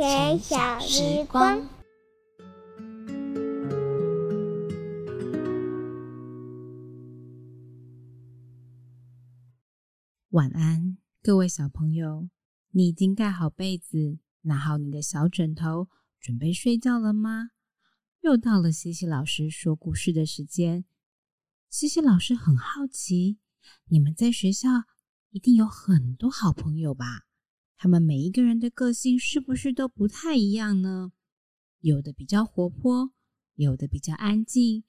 [0.00, 1.68] 睡前小时光。
[10.30, 12.30] 晚安，各位小朋友，
[12.70, 17.50] 你已经盖好被子，拿好你的小枕头，准备睡觉了吗？
[18.22, 20.86] 又到了西西老师说故事的时间。
[21.68, 23.36] 西西老师很好奇，
[23.88, 24.70] 你们在学校
[25.28, 27.26] 一定有很多好朋友吧？
[27.82, 31.12] 他们每一个人的个性是不是都不太一样呢？
[31.80, 33.10] 有的比较活泼，
[33.54, 34.84] 有的比较安静。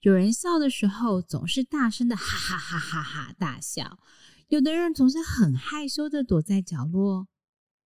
[0.00, 4.00] 有人笑的时候总是大声的哈哈哈哈哈大笑，
[4.48, 7.28] 有的人总是很害羞的躲在角落。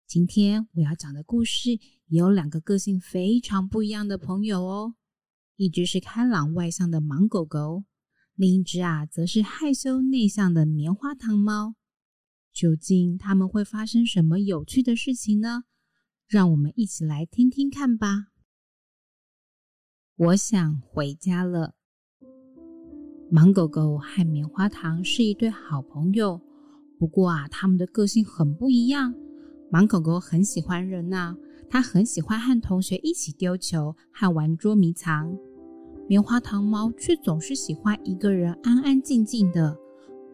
[0.07, 1.71] 今天我要讲的故事
[2.09, 4.95] 也有两个个性非常不一样的朋友哦，
[5.57, 7.85] 一只是开朗外向的芒狗狗，
[8.35, 11.75] 另一只啊则是害羞内向的棉花糖猫。
[12.57, 15.65] 究竟他们会发生什么有趣的事情呢？
[16.27, 18.29] 让我们一起来听听看吧。
[20.17, 21.75] 我想回家了。
[23.31, 26.41] 芒狗狗和棉花糖是一对好朋友，
[26.99, 29.15] 不过啊，他们的个性很不一样。
[29.71, 31.37] 芒狗狗很喜欢热闹，
[31.69, 35.37] 它很喜欢和同学一起丢球和玩捉迷藏。
[36.09, 39.77] 棉花糖猫却总是喜欢一个人安安静静的。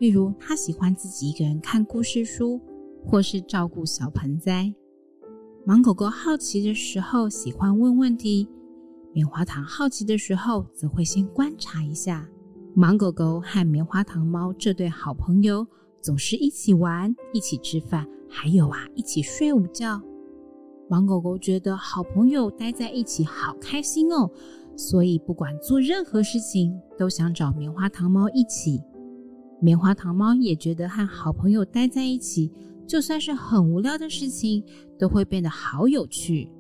[0.03, 2.61] 例如，他喜欢自己一个人看故事书，
[3.07, 4.75] 或是照顾小盆栽。
[5.65, 8.49] 芒狗狗好奇的时候喜欢问问题，
[9.13, 12.29] 棉花糖好奇的时候则会先观察一下。
[12.75, 15.65] 芒狗狗和棉花糖猫这对好朋友
[16.01, 20.03] 总是一起玩、一起吃饭，还有啊，一起睡午觉。
[20.89, 24.29] 芒狗狗觉得好朋友待在一起好开心哦，
[24.77, 28.83] 所以不管做任何事情都想找棉花糖猫一起。
[29.63, 32.51] 棉花糖猫也觉得和好朋友待在一起，
[32.85, 34.65] 就算是很无聊的事情，
[34.99, 36.51] 都会变得好有趣。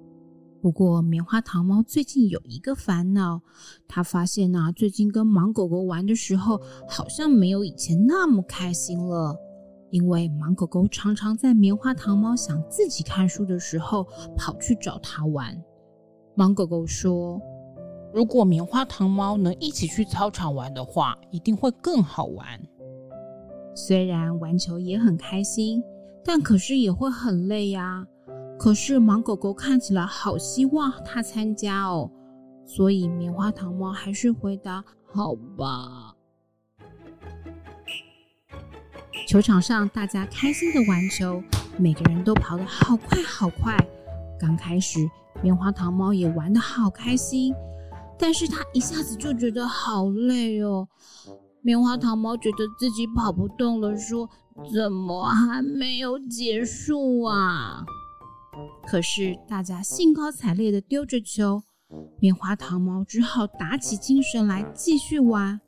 [0.60, 3.40] 不过，棉花糖猫最近有一个烦恼，
[3.88, 9.36] 它发现啊，最近跟芒狗狗玩的时候，好像没有以前那么开心了。
[9.90, 15.60] 因为芒狗狗常常在棉花糖猫想自己看书的时候，跑去找它玩。
[16.36, 17.42] 芒狗狗说
[18.14, 22.46] ：“如果棉花糖猫能一起去操场玩的话，一定会更好玩。”
[23.74, 25.82] 虽然玩球也很开心，
[26.24, 28.06] 但可是也会很累呀。
[28.58, 32.10] 可是盲狗狗看起来好希望它参加哦，
[32.64, 36.14] 所以棉花糖猫还是回答：“好吧。”
[39.26, 41.42] 球场上大家开心的玩球，
[41.78, 43.76] 每个人都跑得好快好快。
[44.38, 45.00] 刚开始
[45.42, 47.54] 棉花糖猫也玩得好开心，
[48.18, 50.86] 但是它一下子就觉得好累哦。
[51.62, 54.28] 棉花糖猫觉得自己跑不动了，说
[54.74, 57.84] ：“怎么还没有结束啊？”
[58.86, 61.62] 可是大家兴高采烈地丢着球，
[62.20, 65.60] 棉花糖猫只好打起精神来继续玩。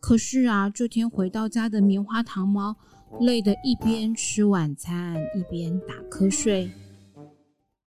[0.00, 2.74] 可是啊，这天回到家的棉花糖猫
[3.20, 6.72] 累得一边吃晚餐一边打瞌睡。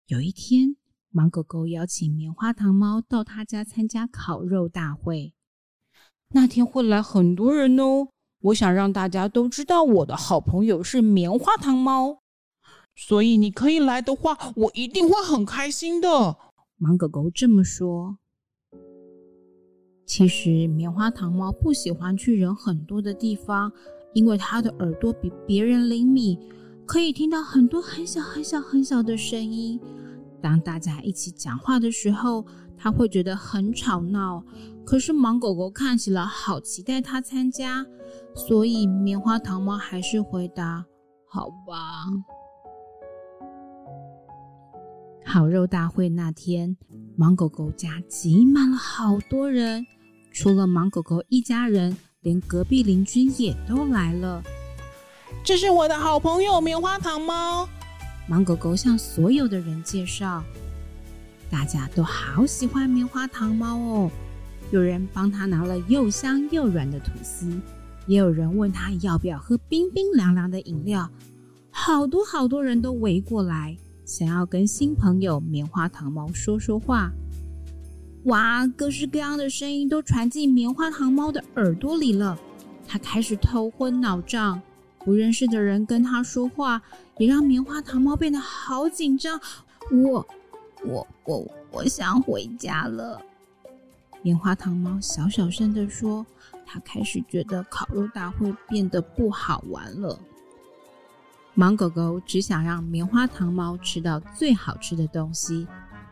[0.09, 0.77] 有一天，
[1.11, 5.33] 芒狗狗邀请棉花糖猫到他家参加烤肉大会。
[6.34, 8.09] 那天会来很多人哦，
[8.41, 12.19] 我想让大家都知道我的好朋友是棉花糖猫，
[12.97, 16.37] 所以你可以来的话，我一定会很开心的。
[16.78, 18.19] 芒狗狗这么说。
[20.06, 23.70] 其实棉花糖猫不喜欢去人很多的地方，
[24.14, 26.38] 因为它的耳朵比别人灵敏，
[26.84, 29.81] 可以听到很多很小很小很小的声音。
[30.43, 32.44] 当大家一起讲话的时候，
[32.82, 34.43] 它会觉得很吵闹。
[34.84, 37.87] 可是芒狗狗看起来好期待它参加，
[38.34, 40.84] 所以棉花糖猫还是回答
[41.31, 42.06] ：“好吧。”
[45.25, 46.76] 烤肉大会那天，
[47.17, 49.87] 芒狗狗家挤满了好多人，
[50.32, 54.43] 除了芒狗狗一家人，连隔壁邻居也都来了。
[55.44, 57.69] 这是我的好朋友棉花糖猫。
[58.28, 60.43] 芒狗狗向所有的人介绍，
[61.52, 64.10] 大家都好喜欢棉花糖猫哦。
[64.70, 67.46] 有人帮他拿了又香又软的吐司，
[68.06, 71.10] 也有人问他要不要喝冰冰凉凉的饮料。
[71.70, 73.76] 好多好多人都围过来，
[74.06, 77.12] 想要跟新朋友棉花糖猫说说话。
[78.25, 82.38] 哇，各式各样的声音都传进棉花糖猫的耳朵里了。
[82.88, 84.62] 他开始头昏脑胀，
[85.00, 86.81] 不认识的人跟他说话，
[87.19, 89.38] 也让棉花糖猫变得好紧张。
[89.90, 90.26] 我、
[90.84, 93.20] 我、我，我想回家了。
[94.23, 96.25] 棉花糖猫小小声地说
[96.64, 100.19] ：“他开始觉得烤肉大会变得不好玩了。”
[101.55, 105.67] 芒狗狗只想让棉花糖猫吃到最好吃的东西，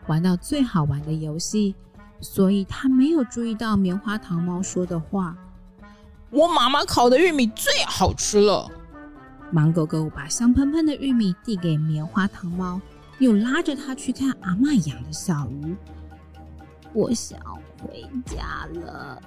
[0.07, 1.73] 玩到最好玩的游戏，
[2.19, 5.35] 所以它没有注意到棉花糖猫说的话。
[6.29, 8.69] 我妈妈烤的玉米最好吃了。
[9.51, 12.79] 芒狗狗把香喷喷的玉米递给棉花糖猫，
[13.21, 15.75] 又拉着它去看阿嬷养的小鱼。
[16.91, 17.39] 我想
[17.77, 19.21] 回家了。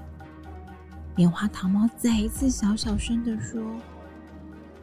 [1.15, 3.63] 棉花糖猫再一次小小声地说。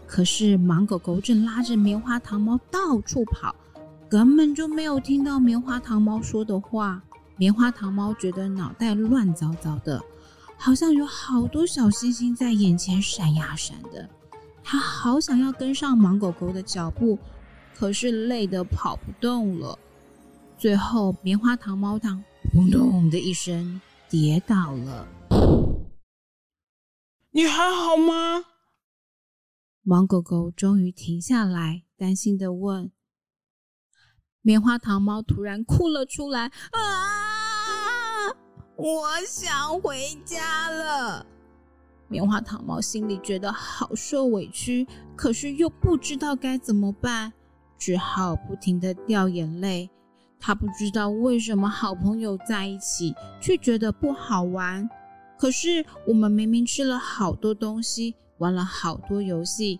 [0.07, 3.53] 可是，芒狗狗正拉着棉花糖猫到处跑，
[4.09, 7.01] 根本就没有听到棉花糖猫说的话。
[7.35, 10.01] 棉花糖猫觉得脑袋乱糟糟的，
[10.55, 14.07] 好像有好多小星星在眼前闪呀闪的。
[14.63, 17.19] 它好想要跟上芒狗狗的脚步，
[17.75, 19.77] 可是累得跑不动了。
[20.57, 22.23] 最后，棉花糖猫糖
[22.53, 25.07] “砰咚”的一声跌倒了。
[27.31, 28.45] 你还好吗？
[29.83, 32.91] 盲狗狗终于停下来，担心的问
[34.43, 38.29] ：“棉花糖猫突然哭了出来，啊！
[38.75, 41.25] 我想回家了。”
[42.07, 44.85] 棉花糖猫心里觉得好受委屈，
[45.15, 47.31] 可是又不知道该怎么办，
[47.81, 49.89] 只好不停地掉眼泪。
[50.39, 54.87] 他不知道为什么好朋友在一起，却觉得不好玩。
[55.39, 58.15] 可是我们明明吃了好多东西。
[58.37, 59.79] 玩了好多游戏，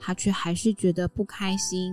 [0.00, 1.92] 他却还是觉得不开心。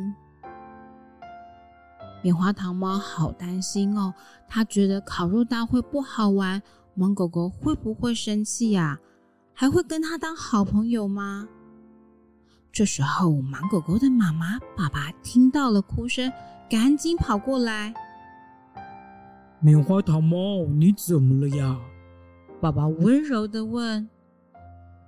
[2.23, 4.11] 棉花糖猫好担心哦，
[4.47, 6.59] 他觉得烤肉大会不好玩，
[6.95, 8.97] 萌狗狗会不会生气呀？
[9.53, 11.47] 还会跟他当好朋友吗？
[12.77, 16.31] 这时候，盲狗狗的妈妈、爸爸听到了哭声，
[16.69, 17.91] 赶紧跑过来。
[19.59, 21.75] 棉花糖猫，你怎么了呀？
[22.61, 24.07] 爸爸温柔的问。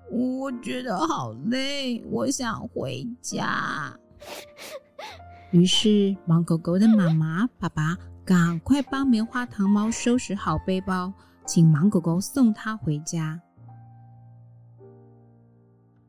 [0.10, 3.96] 我觉得好累，我想回家。
[5.52, 7.96] 于是，盲狗狗的妈妈、爸爸
[8.26, 11.14] 赶快帮棉花糖猫收拾好背包，
[11.46, 13.40] 请盲狗狗送它回家。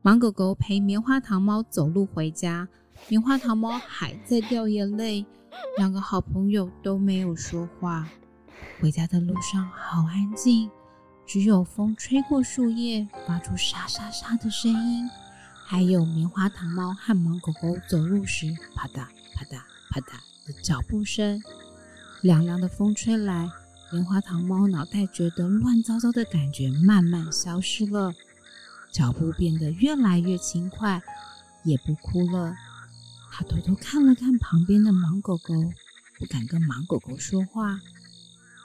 [0.03, 2.67] 芒狗狗陪棉花糖猫走路回家，
[3.09, 5.27] 棉花糖猫还在掉眼泪，
[5.77, 8.09] 两个好朋友都没有说话。
[8.81, 10.71] 回家的路上好安静。
[11.27, 15.07] 只有风吹过树叶，发出沙沙沙的声音，
[15.67, 19.05] 还有棉花糖猫和芒狗狗走路时啪嗒
[19.35, 19.61] 啪嗒
[19.91, 20.15] 啪嗒
[20.47, 21.39] 的脚步声。
[22.23, 23.51] 凉凉的风吹来，
[23.93, 28.13] 棉花糖猫脑袋觉得乱糟糟的感觉慢慢消失了，
[28.93, 31.03] 脚步变得越来越轻快，
[31.65, 32.55] 也不哭了。
[33.33, 35.55] 他偷偷看了看旁边的盲狗狗，
[36.19, 37.81] 不敢跟盲狗狗说话。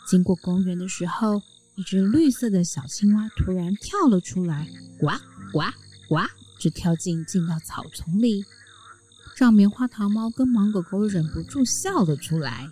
[0.08, 1.42] 经过公园的时候。
[1.78, 4.66] 一只绿色的小青蛙突然跳了出来，
[4.98, 5.08] 呱
[5.52, 5.60] 呱
[6.08, 6.26] 呱，
[6.58, 8.46] 就跳进进到草丛里，
[9.36, 12.70] 让棉花糖猫跟盲狗狗忍不住笑了出来。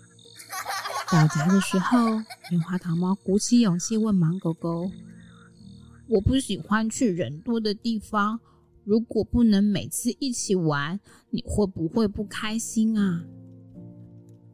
[1.11, 2.11] 到家的时候，
[2.49, 4.89] 棉花糖猫鼓起勇气问盲狗狗
[6.07, 8.39] ：“我不喜欢去人多的地方，
[8.83, 13.23] 如果不能每次一起玩，你会不会不开心啊？”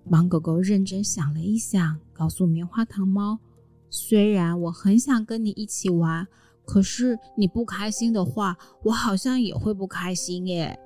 [0.09, 3.39] 盲狗狗认真想了一想，告诉棉花糖猫。
[3.89, 6.27] 虽然我很想跟你一起玩，
[6.65, 10.79] 可是你不开心的话，我好像也会不开心耶。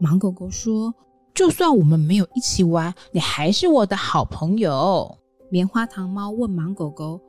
[0.00, 0.94] 盲狗狗说
[1.34, 5.18] ：“就算我们没有一起玩，你还是我的好朋友。”
[5.50, 7.20] 棉花糖猫问盲狗狗：“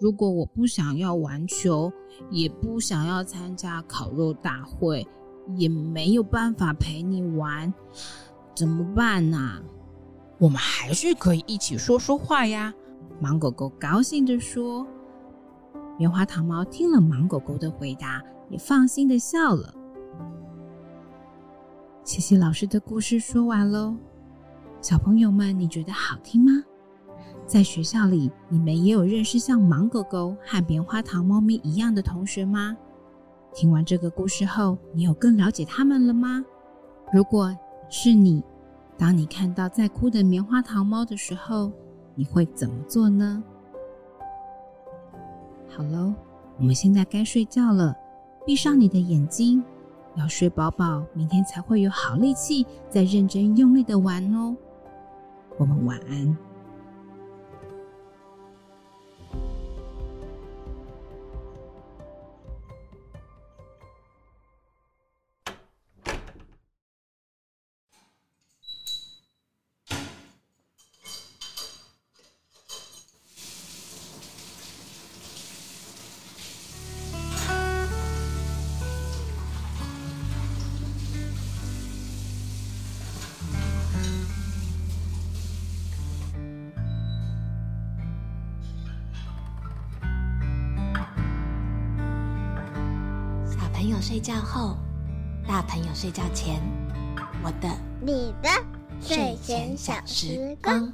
[0.00, 1.92] 如果我不想要玩球，
[2.30, 5.06] 也不想要参加烤肉大会，
[5.56, 7.72] 也没有办法陪你玩，
[8.56, 9.60] 怎么办呢？”
[10.40, 12.72] 我们还是可以一起说说话呀。
[13.20, 14.86] 芒狗狗高兴地说
[15.98, 19.74] ：“棉花糖猫听了芒狗狗的回答，也放心的笑了。”
[22.02, 23.94] 琪琪老师的故事说完喽，
[24.80, 26.64] 小朋友们，你觉得好听吗？
[27.50, 32.76] 在学校里，你们也有认识像芒狗狗和棉花糖猫咪一样的同学吗？
[33.52, 36.44] 听完这个故事后，你有更了解他们了吗？
[37.12, 37.52] 如果
[37.88, 38.40] 是你，
[38.96, 41.72] 当你看到在哭的棉花糖猫的时候，
[42.14, 43.42] 你会怎么做呢？
[45.68, 46.14] 好喽，
[46.56, 47.96] 我们现在该睡觉了，
[48.46, 49.60] 闭上你的眼睛，
[50.14, 54.56] 要睡饱饱，明天才会有好力气再认真用力的玩哦。
[55.58, 56.49] 我们晚安。
[93.90, 94.76] 友睡觉后，
[95.48, 96.62] 大朋友睡觉前，
[97.42, 97.68] 我的、
[98.00, 98.48] 你的
[99.00, 100.92] 睡前小时光。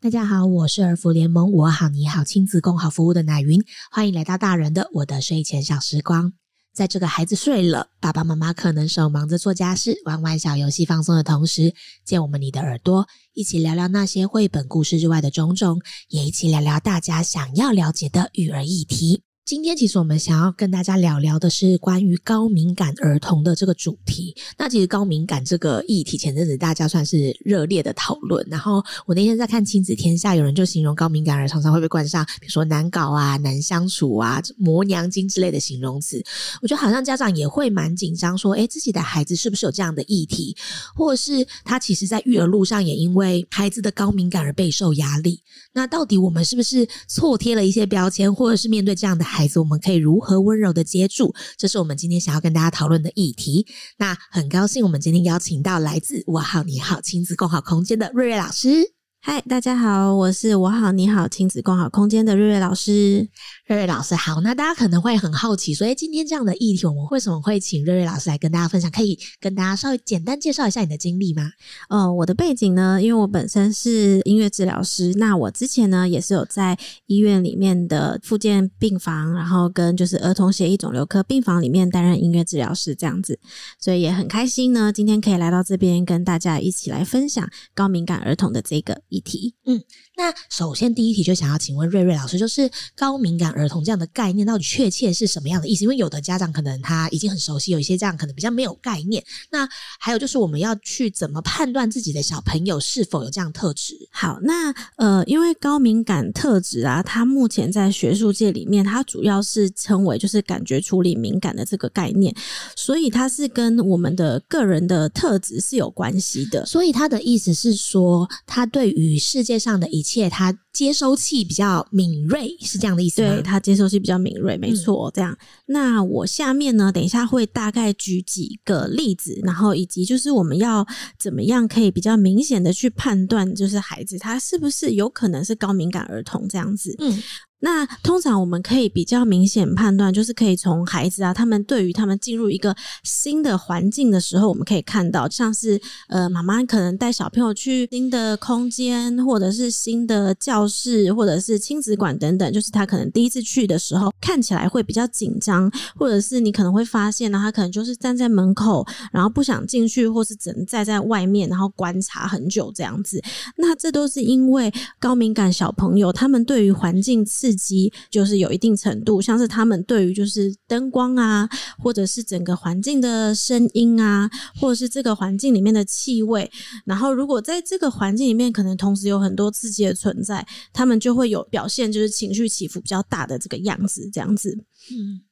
[0.00, 6.32] 大家好，我是儿福联盟我好你好亲子共好服务的乃云，欢迎来到大人的我的睡前小时光。
[6.72, 19.22] 在这个孩子睡了，爸爸妈妈可能手忙着做家事、玩玩小游戏放松的同时，借我们你的耳朵，一起聊聊那些绘本故事之外的种种，也一起聊聊大家想要了解的育儿议题。
[19.44, 24.32] 今天其实我们想要跟大家聊聊的是关于高敏感儿童的这个主题。
[24.56, 28.46] 那其实高敏感这个议题前阵子大家算是热烈的讨论。
[28.48, 36.22] 然后我那天在看亲子天下，有人就形容高敏感儿常常会被冠上，比如说难搞啊、难相处啊、磨娘精之类的形容词。
[36.62, 40.56] 我觉得好像家长也会蛮紧张，说，诶，自己的孩子是不是有这样的议题，
[40.94, 45.40] 或者是他其实在育儿路上也因为孩子的高敏感而备受压力。
[45.74, 51.34] 那到底我们是不是错贴了一些标签，或者是面对这样的孩子，我们可以如何温柔的接住？
[51.56, 53.66] 这是我们今天想要跟大家讨论的议题。
[53.98, 59.01] 那很高兴，我们今天邀请到来自我好你好亲子共好空间的瑞瑞老师。
[59.24, 63.28] 嗨，大家好，我是我好你好亲子共好空间的瑞瑞老师。
[63.68, 68.90] 瑞瑞老师好，那大家可能会很好奇，所以今天这样的议题，我们为什么会请瑞瑞老师来跟大家分享？
[68.90, 71.52] 可以跟大家稍微简单介绍一下你的经历吗？
[71.88, 76.76] 呃，我的背景呢，因为我本身是音乐治疗师，那我之前呢也是有在
[77.06, 83.38] 医院里面的复健病房，然后跟就是儿童血液肿瘤科病房里面担任音乐治疗师这样子，
[83.78, 89.54] 所以也很开心呢，今天可以来到这边跟大家一起来分享高敏感儿童的这个议题。
[89.66, 89.80] 嗯，
[90.16, 95.84] 那首先第一题就想要请问瑞瑞老师，就是高敏感儿童这样的概念到底确切是什么样的意思？
[95.84, 99.22] 因为有的家长可能他已经很熟悉，有一些家长可能比较没有概念。
[99.50, 99.68] 那
[100.00, 103.94] 还有就是我们要去怎么判断自己的小朋友是否有这样特质？
[104.10, 112.34] 好，那呃，因为高敏感特质啊，它目前在学术界里面，它主要是称为就是感觉处理敏感的这个概念，
[112.76, 116.64] 所以它是跟我们的个人的特质是有关系的。
[116.64, 123.34] 所以他的意思是说，他对于世世界上的一切，他接收器比较敏锐，是这样的意思吗？
[123.34, 125.10] 对，他接收器比较敏锐，没错。
[125.14, 130.86] 这样，那我下面呢，等一下会大概举几个例子，然后以及就是我们要
[131.18, 136.94] 怎么样可以比较明显的去判断，就是孩子他是不是有可能是高敏感儿童这样子。
[136.98, 137.22] 嗯。
[137.64, 163.22] 那通常我们可以比较明显判断，就是可以从孩子啊，他们对于他们进入一个新的环境的时候，我们可以看到，像是呃，妈妈可能带小朋友去新的空间，或者是新的教室，或者是亲子馆等等，就是他可能第一次去的时候，看起来会比较紧张，或者是你可能会发现呢，他可能就是站在门口，然后不想进去，或是只能站在外面，然后观察很久这样子。
[163.56, 167.92] 那这都是因为高敏感小朋友他们对于环境刺激。
[168.10, 174.30] 就是有一定程度，像是他们对于就是灯光啊，或者是整个环境的声音啊，
[174.60, 176.50] 或者是这个环境里面的气味，
[176.84, 184.58] 然后如果在这个环境里面可能同时有很多刺激的存在，他们就会有表现，就是情绪起伏比较大的这个样子，这样子，
[184.90, 185.22] 嗯。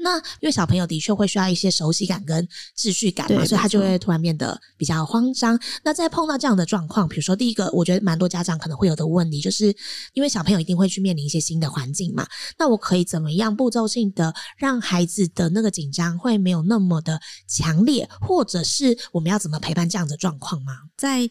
[0.00, 5.58] 那因为小朋友的确会需要一些熟悉感跟秩序感嘛，所以他就会突然变得比较慌张。
[5.82, 9.74] 那在碰到这样的状况，比如说第一个，我觉得蛮多家长可能会有的问题，就是
[10.12, 12.26] 因为小朋友一定会去面临一些新的环境嘛，
[12.58, 20.72] 那我可以怎么样步骤性的让孩子的那个紧张会没有那么的强烈，或者是我们要怎么陪伴这样的状况吗？
[20.96, 21.28] 在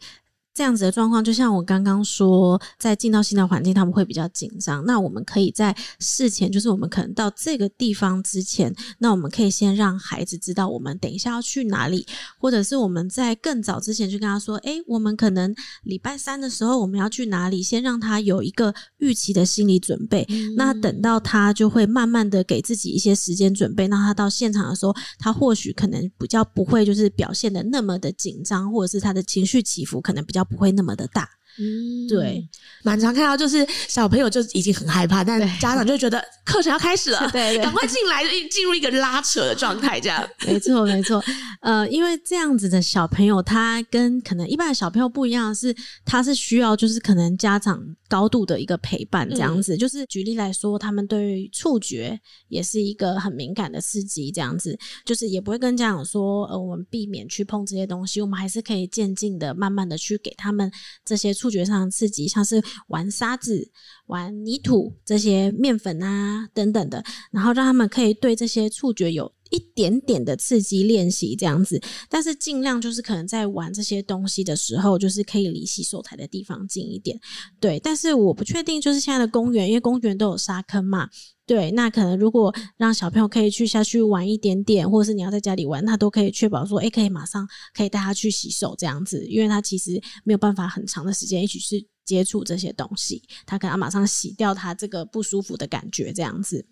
[0.58, 4.84] 这样子的状况，就像我刚刚说，在进到新的环境，他们会比较紧张。
[4.88, 12.08] 那我们可以在事前，就是我们可能到这个地方之前，那我们可以先让孩子知道我们等一下要去哪里，
[12.40, 20.26] 或者是我们在更早之前就跟他说：“诶，我们可能礼拜三的时候我们要去哪里？”先让他有一个预期的心理准备。
[20.30, 20.56] 嗯。
[20.56, 23.88] 那等到他就会慢慢的给自己一些时间准备。
[23.88, 30.47] 那他到现场的时候，他或许可能比较不会就是表现的那么的紧张，或者是他的情绪起伏可能比较。
[30.50, 31.30] 不会那么的大。
[31.60, 32.48] 嗯，对，
[32.84, 40.24] 蛮常看到就是小朋友就已经很害怕，但家长就觉得课程要开始了， 对，对，赶快进来，进入一个拉扯的状态，这样。
[40.46, 41.24] 没错，没错。
[41.62, 45.76] 呃，因为这样子的小朋友，他跟可能一般的小朋友不一样是，
[46.06, 49.76] 他是需要就是可能家长高度的一个陪伴，这样子。
[49.76, 60.72] 嗯、就是举例来说，他们对于触觉也是一个很敏感的刺激，这样子，就是也不会跟家长说，呃，我们避免去碰这些东西，我们还是可以渐进的、慢慢的去给他们
[61.04, 61.48] 这些触。
[61.48, 63.72] 触觉上的刺激，像是玩沙子、
[64.08, 77.20] 玩泥土这些面粉啊等等的，然后让他们可以对这些触觉有一点点的刺激练习这样子，但是尽量就是可能在玩这些东西的时候，就是可以离洗手台的地方近一点。
[77.60, 81.10] 对，但是我不确定，就是现在的公园，因为公园都有沙坑嘛。
[81.46, 96.66] 对，那可能如果让小朋友可以去下去玩一点点，或者是你要在家里玩，他都可以确保说，哎，可以马上可以带他去洗手这样子，因为他其实没有办法很长的时间一起去接触这些东西，他可能马上洗掉他这个不舒服的感觉这样子。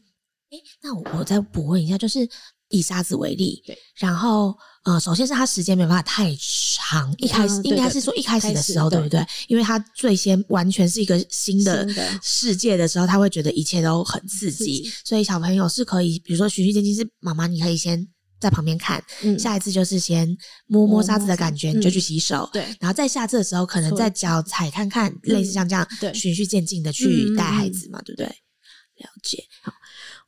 [0.51, 2.27] 哎，那我再补问一下，就是。
[2.75, 6.35] 以沙子为例，对，然后呃，首先是他时间没办法太
[6.75, 9.25] 长，一开始应该是说一开始的时候，对不对？
[9.47, 11.87] 因为他最先完全是一个新的
[12.21, 18.07] 世界的时候，他会觉得一切都很刺激，所以小朋友是可以，比如说循序渐进，是妈妈你可以先
[18.39, 19.03] 在旁边看，
[19.39, 28.27] 下一次就是先摸摸沙子的感觉，你就去洗手，对，然后再下次的时候，可能再脚踩看看，类似像这样，对，循序渐进的去带孩子嘛，对不对？
[28.27, 29.73] 了解，好。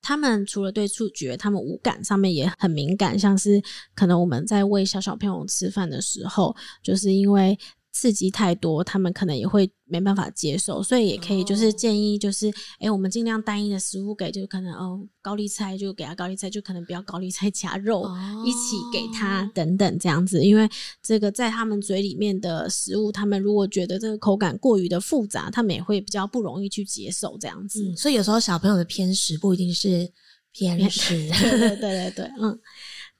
[0.01, 3.61] 他们除了对触觉，他们五感上面也很敏感，像是
[3.95, 7.57] 可能我们在喂小小朋友吃饭的时候，就是因为。
[7.97, 20.69] 刺激太多，他们可能也会没办法接受，所以也可以就是建议，就是哎、欸，我们尽量单一的食物给，就可能哦高丽菜就给他高丽菜，就可能不要高丽菜夹肉、哦、一起给他等等这样子，因为
[21.01, 27.83] 这个在他们嘴里面的食物，他们如果觉得这个口感过于的复杂，他们也会比较不容易去接受这样子。
[27.83, 30.07] 嗯、所以有时候小朋友的偏食不一定是
[30.51, 32.59] 偏食，对对对对对，嗯。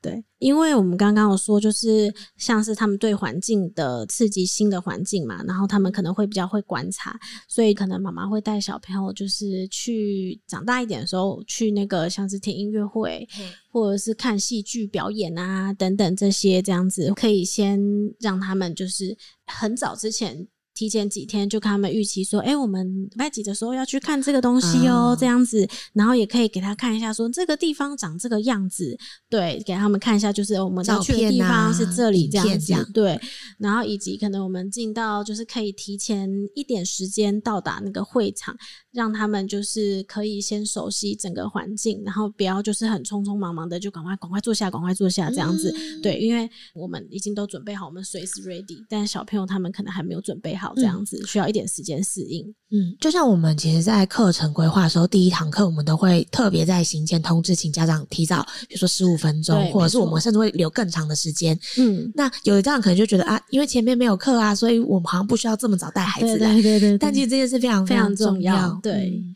[0.08, 17.80] 对，因为我们刚刚有说，就是像是他们对环境的刺激，新的环境嘛，然后他们可能会比较会观察，所以可能妈妈会带小朋友，就是去长大一点的时候，去那个像是听音乐会，嗯、或者是看戏剧表演啊等等这些这样子，可以先
[18.20, 20.48] 让他们就是很早之前。
[20.78, 28.96] 提前几天就跟他们预期说，哎、欸，我们礼拜几的时候要去看这个东西哦、喔，这样子，然后也可以给他看一下，说这个地方长这个样子，
[29.28, 33.20] 对，给他们看一下，就是我们要去的地方是这里这样子，对，
[33.58, 38.56] 然后以及可能我们进到就是可以提前一点时间到达那个会场，
[38.98, 50.74] 让他们就是可以先熟悉整个环境，然后不要就是很匆匆忙忙的就赶快赶快坐下，赶快坐下这样子，嗯、对，因为我们已经都准备好，我们随时 ready，但小朋友他们可能还没有准备好。
[50.76, 52.46] 这样子需要一点时间适应。
[52.72, 61.58] 嗯，就像我们其实，在课程规划的时候，第一堂课我们都会特别在行前通知，请家长提早，比如说十五分钟，或者是我们甚至会留更长的时间。
[61.78, 66.54] 嗯，那有的家长可能就觉得啊，因为前面没有课啊，所以我们好像不需要这么早带孩子来。
[66.56, 66.98] 对对对，对。
[67.00, 68.80] 但其实这件事非常非常重要。
[68.92, 69.10] 对。
[69.10, 69.36] 嗯、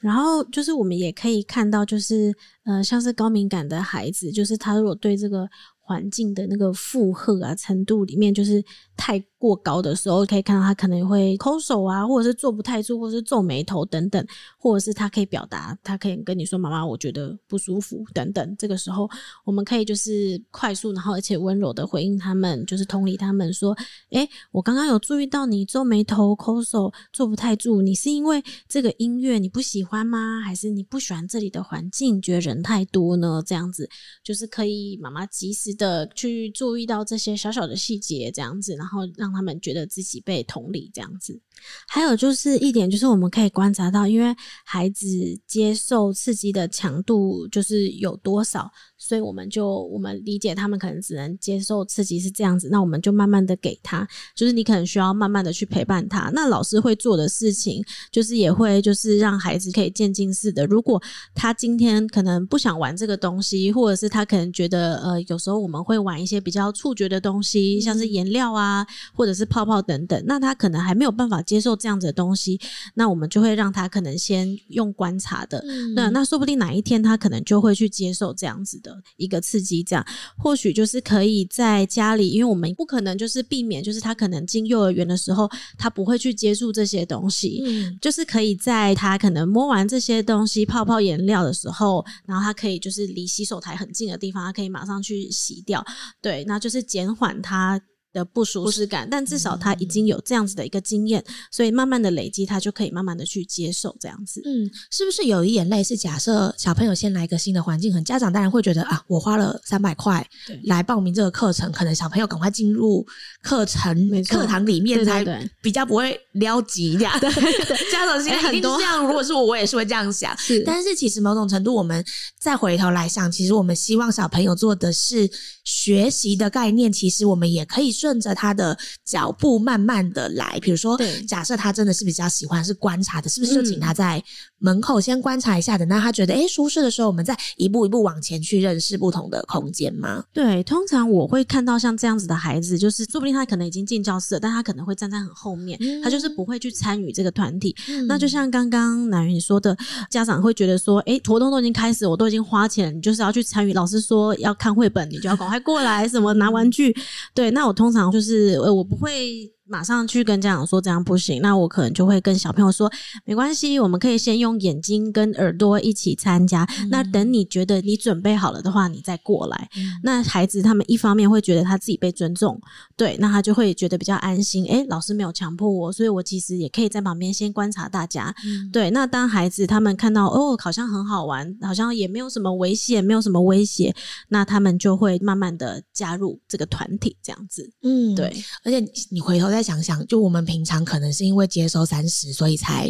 [0.00, 2.34] 然后就是我们也可以看到，就是
[2.64, 8.64] 呃，像是高敏感的孩子，就是他如果对这个环境的那个负荷啊程度里面，就是
[8.96, 9.22] 太。
[9.38, 14.26] 过高的时候，可以看到他可能会抠手啊，或者是坐不太住，或者是皱眉头等等，
[14.58, 18.56] 或者是他可以表达，他可以跟你说：“妈妈，我觉得不舒服。”等等。
[18.58, 19.08] 这个时候，
[19.44, 23.76] 我们可以就是快速，然后而且温柔的回应他们，就是同理他们说
[24.10, 30.40] ：“诶，我刚刚有注意到你皱眉头、抠手、坐不太住，你是因为这个音乐你不喜欢吗？
[30.44, 33.88] 还是你不喜欢这里的环境，觉得人太多呢？”这样子
[34.24, 39.27] 就是可以妈妈及时的去注意到这些小小的细节，这样子，然后让。
[39.28, 41.38] 让他们觉得自己被同理，这样子。
[41.86, 45.06] 还有就是一点，就是我们可以观察到，因为孩子
[45.46, 48.70] 接受刺激的强度就是有多少，
[49.08, 56.30] 所以我们就我们理解他们可能只能接受刺激是这样子，那我们就慢慢的给他，就是你可能需要慢慢的去陪伴他。
[56.34, 61.02] 那老师会做的事情，就是也会就是让孩子可以渐进式的，如果
[61.34, 71.38] 他今天可能不想玩这个东西，或者是他可能觉得呃有时候我们会玩一些比较触觉的东西，像是颜料啊，或者是泡泡等等，那他可能还没有办法。
[71.48, 72.60] 接受这样子的东西，
[72.94, 80.04] 那我们就会让他可能先用观察的，嗯、那那说不定哪一天他可能就会去接受这样子的一个刺激，这样
[80.36, 95.84] 或许就是可以在家里，因为我们不可能就是避免，就是他可能进幼儿园的时候，他不会去接触这些东西，嗯，就是可以在他可能摸完这些东西泡泡颜料的时候，然后他可以就是离洗手台很近的地方，他可以马上去洗掉，
[96.20, 97.80] 对，那就是减缓他。
[98.18, 104.42] 的不舒适感，但至少他已经有这样子的一个经验，嗯、所以慢慢的累积，他就可以慢慢的去接受这样子。
[104.44, 105.96] 嗯，是不是有一点类似？
[105.96, 110.26] 假设小朋友先来一个新的环境，很家长当然会觉得啊，我花了三百块
[110.64, 113.06] 来报名这个课程，可能小朋友赶快进入
[113.42, 115.24] 课程课堂里面才
[115.62, 117.18] 比较不会撩急这样。
[117.20, 120.36] 对，对，对， 家长心里很多这样，如果是我，我也是会这样想。
[120.36, 122.04] 是，但是其实某种程度，我们
[122.38, 125.30] 再回头来想，其实我们希望小朋友做的是
[125.64, 128.07] 学习的概念，其实我们也可以顺。
[128.08, 130.58] 顺着他的脚步慢慢的来。
[130.62, 134.22] 比如说，假设他真的是比较喜欢是观察的，是不是就请他在
[134.58, 140.24] 门口先观察一下，等到他觉得诶舒适的时候，我们再一步一步往前去认识不同的空间吗？
[140.32, 147.76] 对，通常我会看到像这样子的孩子，就是说不定他可能已经进教室了，但他可能会站在很后面，嗯、他就是不会去参与这个团体。
[147.88, 149.76] 嗯、那就像刚刚南云说的，
[150.10, 153.74] 家长会觉得说，诶活动都已经开始，我都已经花钱，你就是要去参与。
[153.74, 156.96] 老师说要看绘本，你就要赶快过来，什么拿玩具？
[157.34, 159.50] 对，那我通通常就是，呃，我不会。
[159.68, 162.90] 马上去跟家长说这样不行，那我可能就会跟小朋友说，
[163.24, 166.66] 没关系，我们可以先用眼睛跟耳朵一起参加。
[166.80, 169.68] 嗯、那等你觉得你准备好了的话，你再过来。
[169.76, 172.58] 嗯、那孩子他们一方面会觉得他自己被尊重，
[172.96, 174.64] 对，那他就会觉得比较安心。
[174.64, 178.34] 诶，老师没有强迫我，所以我其实也可以在旁边先观察大家。
[178.46, 183.94] 嗯、对，那当孩子他们看到哦，好像很好玩，好像也没有什么危险，没有什么威胁，
[184.28, 187.70] 那他们就会慢慢的加入这个团体，这样子。
[187.82, 189.57] 嗯，对，而且你回头再。
[189.58, 192.88] 再想想，就我们平常可能是因为接收三十，所以才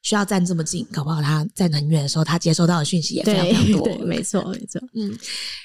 [0.00, 0.86] 需要站这么近。
[0.90, 3.82] 搞不好他站很远的时候，他接收到的讯息也非常非常多。
[3.82, 4.80] 对，没错，没错。
[4.94, 5.14] 嗯，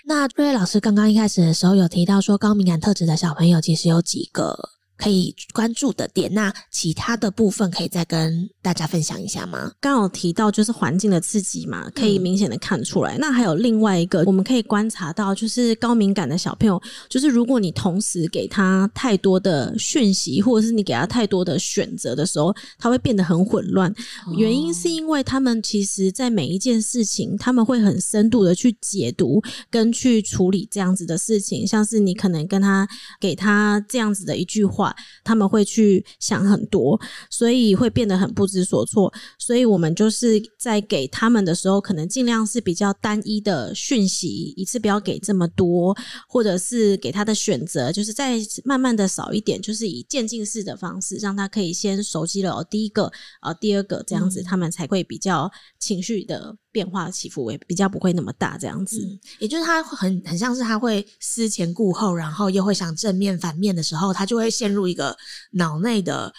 [0.05, 4.72] 那瑞瑞老师刚刚一开始的时候有提到说，高敏感特质的小朋友其实有几个。
[4.95, 9.71] 可以关注的点，那其他的部分可以再跟大家分享一下吗？
[9.81, 13.17] 刚有提到就是环境的刺激嘛，可以明显的看出来。
[13.17, 23.91] 嗯、那还有另外一个，我们可以观察到，就是高敏感的小朋友，就是如果你同时给他太多的讯息，或者是你给他太多的选择的时候，他会变得很混乱。
[23.91, 32.87] 哦、原因是因为他们其实在每一件事情，他们会很深度的去解读跟去处理这样子的事情，像是你可能跟他
[33.19, 34.82] 给他这样子的一句话。
[35.23, 39.13] 他们会去想很多，所以会变得很不知所措。
[39.37, 45.95] 所以我们就是在给他们的时候，可能尽量是比较单一的讯息，一次不要给这么多，
[46.27, 65.15] 或者是给他的选择，就是再慢慢的少一点，就是以渐进式的方式，让他可以先熟悉了第一个啊，第二个这样子，嗯、他们才会比较情绪的变化起伏也比较不会那么大，这样子，嗯、也就是他很很像是他会思前顾后，然后又会想正面反面的时候，他就会陷入一个
[65.51, 66.33] 脑内的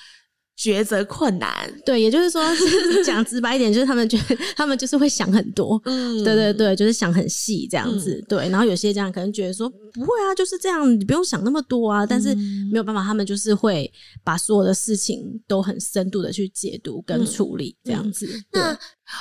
[0.59, 1.73] 抉择困难。
[1.85, 2.43] 对，也就是说
[3.05, 8.49] 讲直白一点，就是他们觉得 他们就是会想很多，嗯，对对对，就是想很细这样子，嗯、对。
[8.49, 12.07] 然后有些家长可能觉得说不会啊，就是这样，你不用想那么多啊。
[12.07, 12.35] 但是
[12.71, 13.93] 没有办法，他们就是会
[14.23, 18.27] 把所有的事情都很深度的去解读跟处理这样子。
[18.27, 18.79] 嗯、那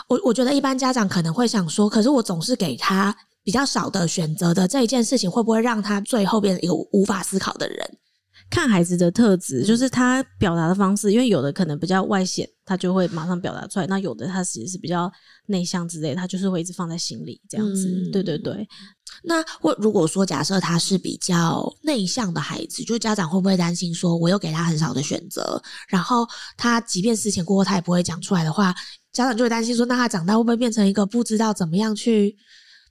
[0.08, 7.97] 我我觉得一般家长可能会想说，可是我总是给他比较少的选择的这一件事情，会不会让他最后变成一个无法思考的人？
[8.49, 15.12] 看孩子的特质，就是他表达的方式，因为有的可能比较外显，他就会马上表达出来；那有的他其实是比较
[15.47, 17.88] 内向之类，他就是会一直放在心里这样子。
[17.88, 18.67] 嗯、对对对。
[19.23, 28.75] 那或如果说假设他是比较内向的孩子，就家长会不会担心说，我又给他很少的选择，然后他即便事情过后他也不会讲出来的话，
[29.13, 32.36] 家长就会担心说，那他长大会不会变成一个不知道怎么样去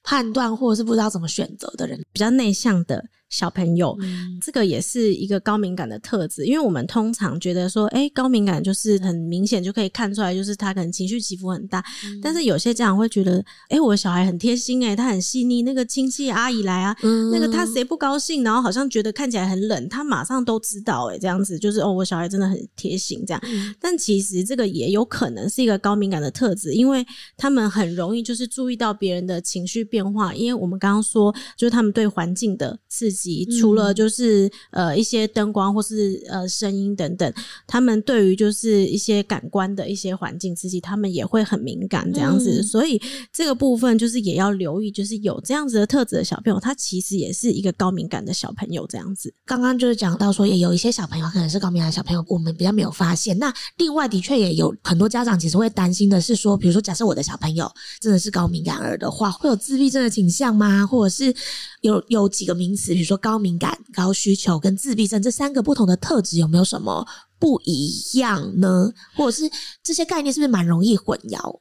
[0.02, 2.00] 判断，或者是不知道怎么选择的人？
[2.12, 3.04] 比较内向的。
[3.32, 11.82] 小朋友，嗯、这个也是一个高敏感的特质，因为我们通常觉得说，哎，高敏感就是很明显就可以看出来，就是他可能情绪起伏很大。
[12.04, 15.62] 嗯、但是有些家长会觉得，哎，我的小孩很贴心，哎，他很细腻。
[15.62, 23.42] 那个亲戚阿姨来啊，嗯、那个他谁不高兴，然后好像觉得看起来很冷，他马上都知道，哎，这样子就是哦，我小孩真的很贴心这样。
[23.46, 27.02] 嗯、但其实这个也有可能是一个高敏感的特质，因为
[27.38, 33.21] 他们很容易就是注意到别人的情绪变化，因为我们刚刚说，就是他们对环境的刺激。
[33.60, 37.32] 除了就是呃一些灯光或是呃声音等等，
[37.66, 42.60] 他们对于就是一些感官的一些环境刺激，他们也会很敏感这样子。
[42.60, 43.00] 嗯、所以
[43.32, 49.32] 这个部分就是也要留意，就是有这样子的特质的小朋友，他其实也是一个高敏感的小朋友这样子。
[49.44, 53.38] 刚刚就是讲到说，也有一些小朋友可能是高敏感的小朋友，我们比较没有发现。
[53.38, 60.86] 那另外的确也有很多家长其实会担心的是说，比如说假设我的小朋友真的是高敏感儿的话，会有自闭症的倾向吗？
[60.86, 61.34] 或者是
[61.80, 63.52] 有有几个名词，比如说高敏。
[63.62, 67.06] 感、高需求跟自闭症这三个不同的特质有没有什么
[67.38, 68.90] 不一样呢？
[69.14, 69.48] 或者是
[69.84, 71.60] 这些概念是不是蛮容易混淆？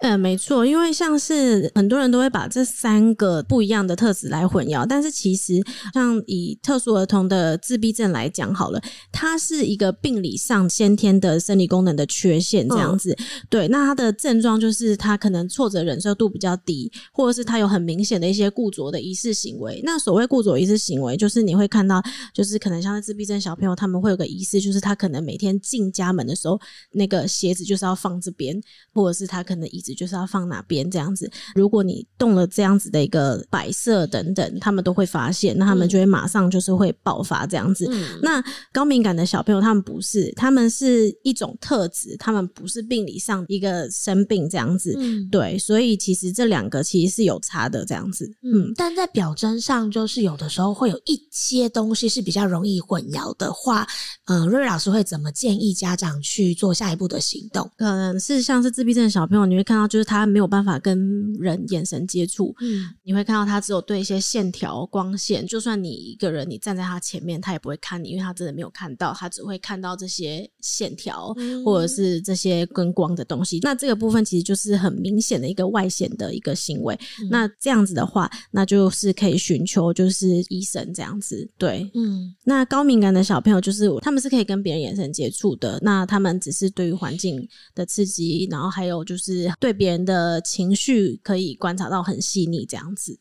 [0.00, 5.54] 呃，没错，因为像是很多人都会把这三个不一样的特质来混淆，但是其实
[5.94, 8.78] 像以特殊儿童的自闭症来讲好了，
[9.10, 13.12] 它是一个病理上先天的生理功能的缺陷，这样子。
[13.12, 19.80] 嗯、对，那它的症状就是他可能挫折忍受度比较低，或者是他有很明显的一些固着的仪式行为。
[19.84, 22.02] 那所谓固着仪式行为，就是你会看到，
[22.34, 26.60] 就是可能像是自闭症小朋友，他们会有个仪式，就是他可能每天进家门的时候，
[26.92, 28.60] 那个鞋子就是要放这边，
[28.92, 29.66] 或者是他可能。
[29.78, 31.30] 椅子就是要放哪边这样子。
[31.54, 37.86] 如果你动了这样子的一个摆设等等，他们都会发现，那他们就会马上就是会爆发这样子。
[37.90, 44.94] 嗯、那高敏感的小朋友，他们不是，他们是一种特质，他们不是病理上一个生病这样子。
[44.98, 48.28] 嗯、对，所以其实这两个其实是有差的这样子。
[48.42, 53.86] 嗯，但在表征上，就是有的时候会有一些东西是比较容易混淆的话，
[54.26, 57.70] 嗯、呃，瑞瑞老师会怎么建议家长去做下一步的行动？
[57.76, 73.58] 可能是像是自闭症的小朋友，你会看到就是他没有办法跟人眼神接触，嗯，你会看到他只有对一些线条、光线，就算你一个人你站在他前面，他也不会看你，因为他真的没有看到，他只会看到这些线条、嗯、或者是这些跟光的东西。
[73.60, 76.98] 那这个部分其实就是很明显的一个外显的一个行为。
[77.20, 82.34] 嗯、那这样子的话，那就是可以寻求就是医生这样子，对，嗯。
[82.44, 93.18] 那高敏感的小朋友就是他们是可以跟别人眼神接触的，那他们只是对于环境的刺激，然后还有就是对别人的情绪可以观察到很细腻，这样子。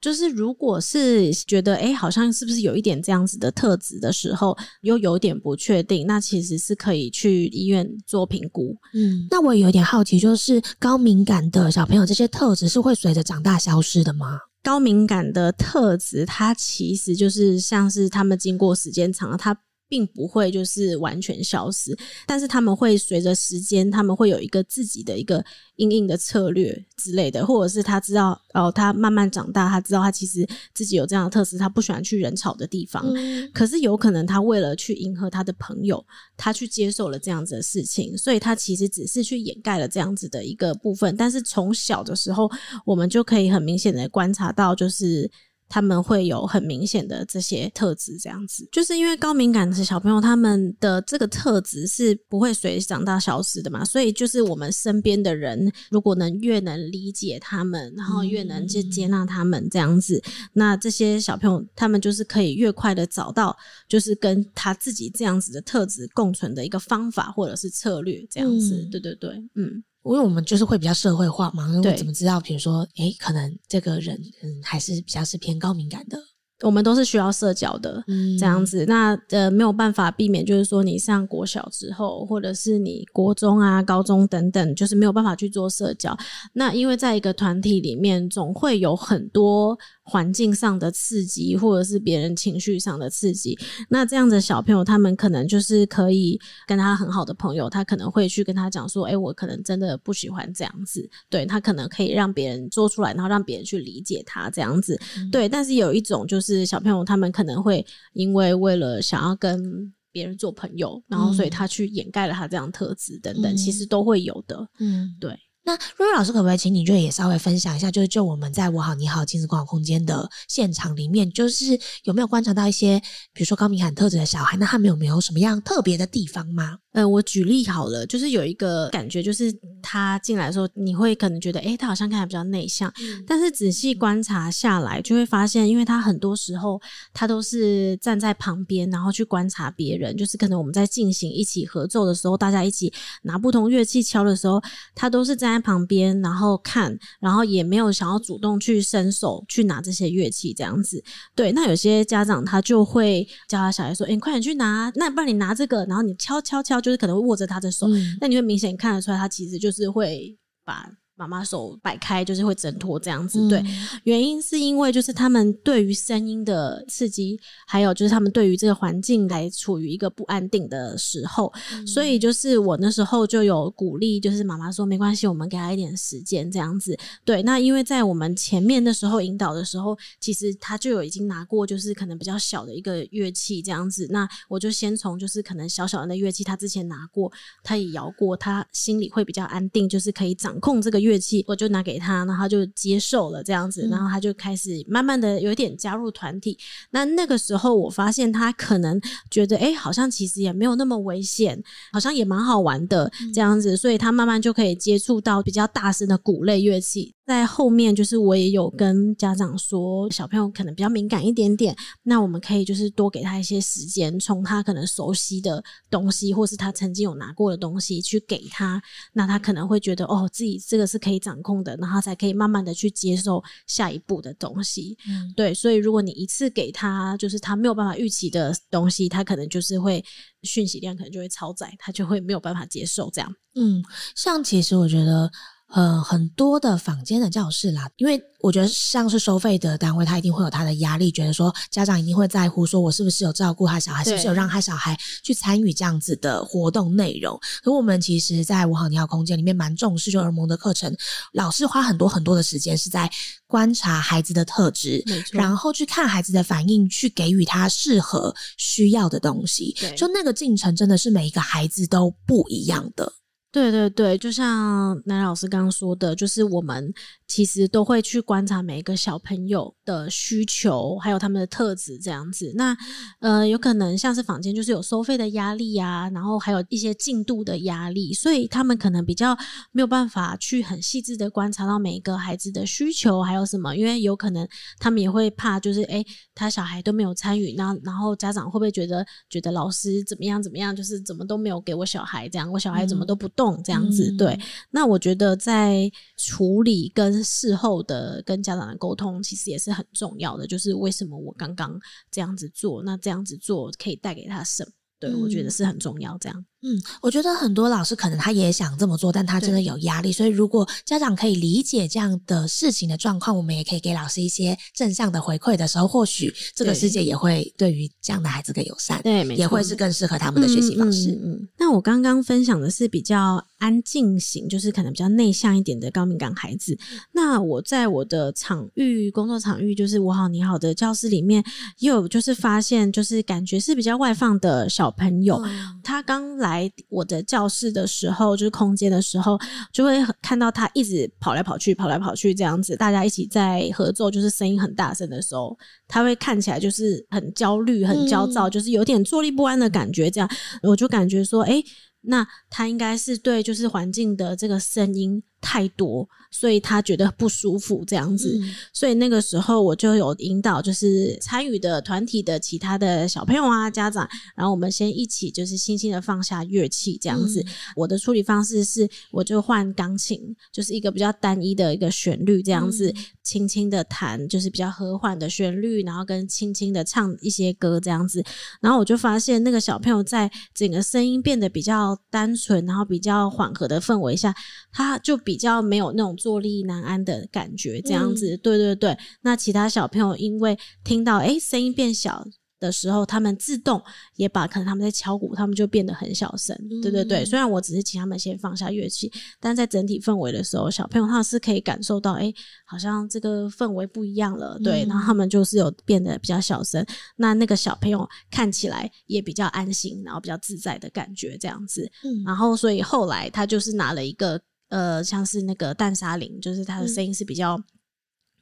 [0.00, 8.76] 就是如果是觉得哎，好像是不是有一点这样子的特质的时候，又有点不确定，那其实是可以去医院做评估。
[8.92, 14.38] 嗯，那我有点好奇，就是高敏感的小朋友这些特质是会随着长大消失的吗？
[14.62, 19.58] 高敏感的特质，它其实就是像是他们经过时间长了，它。
[19.94, 25.44] 并不会就是完全消失，但是他们会随着时间，他们会有一个自己的一个
[25.76, 36.04] 因应的策略之类的，或者是他知道哦，他慢慢长大，他知道他其实自己有这样的特质，他不喜欢去人潮的地方，嗯、可是有可能他为了去迎合他的朋友，
[36.36, 42.50] 他去接受了这样子的事情，所以他其实只是去掩盖了这样子的一个部分，但是从小的时候，
[42.84, 45.30] 我们就可以很明显的观察到，就是。
[45.74, 63.56] 他们会有很明显的这些特质，这样子，就是因为高敏感的小朋友，他们的这个特质是不会随长大消失的嘛，所以就是我们身边的人，如果能越能理解他们，然后越能去接纳他们这样子，嗯、那这些小朋友他们就是可以越快的找到，
[63.88, 69.82] 就是跟他自己这样子的特质共存的一个方法或者是策略，这样子，嗯、对对对，嗯。
[70.04, 72.40] 因为我们就是会比较社会化嘛，我怎么知道？
[72.40, 76.18] 比如说，哎，可能这个人嗯还是比较是偏高敏感的。
[76.62, 78.86] 我们都是需要社交的，嗯、这样子。
[78.86, 86.16] 那呃没有办法避免，就是说你上国小之后，或者是你国中啊、高中等等，就是没有办法去做社交。
[86.52, 89.76] 那因为在一个团体里面，总会有很多。
[90.04, 105.00] 环境上的刺激，或者是别人情绪上的刺激，那这样的小朋友，他们可能就是可以跟他很好的朋友，他可能会去跟他讲说：“哎，我可能真的不喜欢这样子。”对，他可能可以让别人说出来，然后让别人去理解他这样子。
[105.16, 114.68] 嗯、对，但是有一种就是小朋友，他们可能会因为为了想要跟别人做朋友，然后所以他去掩盖了他这样特质等等，嗯、其实都会有的。
[114.78, 115.34] 嗯，对。
[115.64, 123.00] 那瑞瑞老师可不可以请你就也稍微分享一下，就是就我们在我好你好亲子共享空间的现场里面，就是有没有观察到一些，
[123.32, 126.78] 比如说高敏感特质的小孩，那他们有没有什么样特别的地方吗？
[126.92, 136.80] 呃，我举例好了，就是有一个感觉，就是他进来的时候，你会可能觉得，诶，他好像看起来比较内向，嗯、但是仔细观察下来，就会发现，因为他很多时候
[137.12, 144.62] 他都是站在旁边，然后去观察别人，就是可能我们在进行一起合奏的时候，大家一起拿不同乐器敲的时候，
[144.94, 151.02] 他都是站在旁边，然后看，然后也没有想要主动去伸手去拿这些乐器这样子。
[151.34, 156.74] 对，那有些家长他就会叫他小孩说，诶，你快点去拿，那不然你拿这个，然后你敲敲敲。
[156.84, 160.86] 就是可能会握着他的手，嗯、那你会明显看得出来，他其实就是会把。
[161.16, 163.48] 妈妈手摆开，就是会挣脱这样子。
[163.48, 163.62] 对，
[164.02, 176.98] 原因是因为就是他们对于声音的刺激，还有就是他们对于这个环境来处于一个不安定的时候，嗯、所以就是我那时候就有鼓励，就是妈妈说没关系，我们给他一点时间这样子。
[177.24, 184.08] 对，那因为在我们前面的时候引导的时候，其实他就有已经拿过，就是可能比较小的一个乐器这样子。
[184.10, 187.30] 那我就先从就是可能小小的乐器，他之前拿过，
[187.62, 191.03] 他也摇过，他心里会比较安定，就是可以掌控这个。
[191.04, 196.58] 乐器，我就拿给他，然后他就接受了这样子，然后他就开始慢慢的有点加入团体。
[196.90, 201.62] 那那个时候，我发现他可能觉得，哎，好像其实也没有那么危险，
[201.92, 207.14] 好像也蛮好玩的这样子，所以他慢慢就可以接触到比较大声的鼓类乐器。
[207.26, 218.82] 在后面，就是我也有跟家长说，小朋友可能比较敏感一点点，那我们可以就是多给他一些时间，从他可能熟悉的东西，或是他曾经有拿过的东西去给他，
[219.14, 224.96] 那他可能会觉得哦，自己这个是可以掌控的，然后才可以慢慢的去接受下一步的东西。
[225.08, 230.04] 嗯，对，所以如果你一次给他就是他没有办法预期的东西，他可能就是会
[230.42, 233.34] 讯息量可能就会超载，他就会没有办法接受这样。
[233.54, 233.82] 嗯，
[234.14, 235.30] 像其实我觉得。
[235.68, 247.38] 呃很多的坊间的教室啦，因为我觉得像是收费的单位，他一定会有他的压力，觉得说家长一定会在乎说我是不是有照顾他小孩，是不是有让他小孩去参与这样子的活动内容。
[247.62, 250.94] 可我们其实，在我好你好空间里面蛮重视就儿盟的课程，
[251.32, 253.10] 老师花很多很多的时间是在
[253.46, 259.74] 观察孩子的特质，然后去看孩子的反应，去给予他适合需要的东西。
[259.96, 263.10] 就那个进程真的是每一个孩子都不一样的。
[263.54, 266.92] 对对对，就像南老师刚刚说的，就是我们
[267.28, 272.52] 其实都会去观察每一个小朋友的需求，还有他们的特质这样子。
[272.56, 272.76] 那
[273.20, 279.38] 呃，有可能像是坊间就是有收费的压力啊，然后还有一些进度的压力，所以他们可能比较
[279.70, 284.44] 没有办法去很细致的观察到每一个孩子的需求还有什么，因为有可能
[284.80, 293.43] 他们也会怕，就是诶，他小孩都没有参与，那然后家长会不会觉得觉得老师怎么样怎么样，就是怎么都没有给我小孩这样，我小孩怎么都不动。
[293.62, 294.32] 这样子，对。
[294.34, 300.46] 嗯，那我觉得在处理跟事后的跟家长的沟通，其实也是很重要的。
[300.46, 301.78] 就是为什么我刚刚
[302.10, 304.70] 这样子做，那这样子做可以带给他什么？
[305.00, 306.16] 对，嗯，我觉得是很重要。
[306.18, 306.46] 这样。
[306.66, 310.10] 嗯，我觉得很多老师可能他也想这么做，但他真的有压力。
[310.10, 321.10] 所以如果家长可以理解这样的事情的状况，我们也可以给老师一些正向的回馈的时候，或许这个世界也会对于这样的孩子更友善，对，也会是更适合他们的学习方式。
[321.10, 326.78] 嗯，嗯，嗯，那我刚刚分享的是比较安静型，就是可能比较内向一点的高敏感孩子。
[327.12, 331.44] 那我在我的场域工作场域，就是我好你好的教室里面，
[331.80, 336.53] 也有就是发现，就是感觉是比较外放的小朋友，嗯、他刚来。
[336.54, 339.38] 来我的教室的时候，就是空间的时候，
[339.72, 342.76] 就会看到他一直跑来跑去，跑来跑去这样子。
[342.76, 345.56] 大家一起在合作，就是声音很大声的时候，
[345.88, 350.10] 他会看起来就是很焦虑、很焦躁，嗯、就是有点坐立不安的感觉。
[350.10, 350.30] 这样，
[350.62, 351.64] 我就感觉说，哎、欸，
[352.02, 356.08] 那他应该是对就是环境的这个声音太多。
[356.30, 364.04] 所以他觉得不舒服这样子，嗯，所以那个时候我就有引导，就是参与的团体的其他的小朋友啊、家长，
[364.34, 367.40] 然后我们先一起就是轻轻的放下乐器这样子。
[367.40, 378.20] 嗯，我的处理方式是，我就换钢琴，就是一个比较单一的一个旋律这样子，轻轻的弹，就是比较和缓的旋律，然后跟轻轻的唱一些歌这样子。
[378.60, 384.34] 然后我就发现那个小朋友在整个声音变得比较单纯，然后比较缓和的氛围下，
[384.72, 386.14] 他就比较没有那种。
[386.16, 388.96] 坐立难安的感觉，这样子，嗯，对对对。
[389.22, 392.24] 那其他小朋友因为听到哎声音变小
[392.60, 393.82] 的时候，他们自动
[394.16, 396.80] 也把可能他们在敲鼓，他们就变得很小声，嗯。
[396.80, 397.24] 对对对。
[397.24, 402.32] 虽然我只是请他们先放下乐器，但在整体氛围的时候，小朋友他是可以感受到，诶
[402.64, 404.58] 好像这个氛围不一样了。
[404.62, 406.82] 对，嗯，然后他们就是有变得比较小声。
[407.16, 411.90] 那那个小朋友看起来也比较安心，然后比较自在的感觉，这样子。
[412.04, 414.40] 嗯，然后所以后来他就是拿了一个。
[414.74, 417.56] 呃，像是那个淡沙林，就是他的声音是比较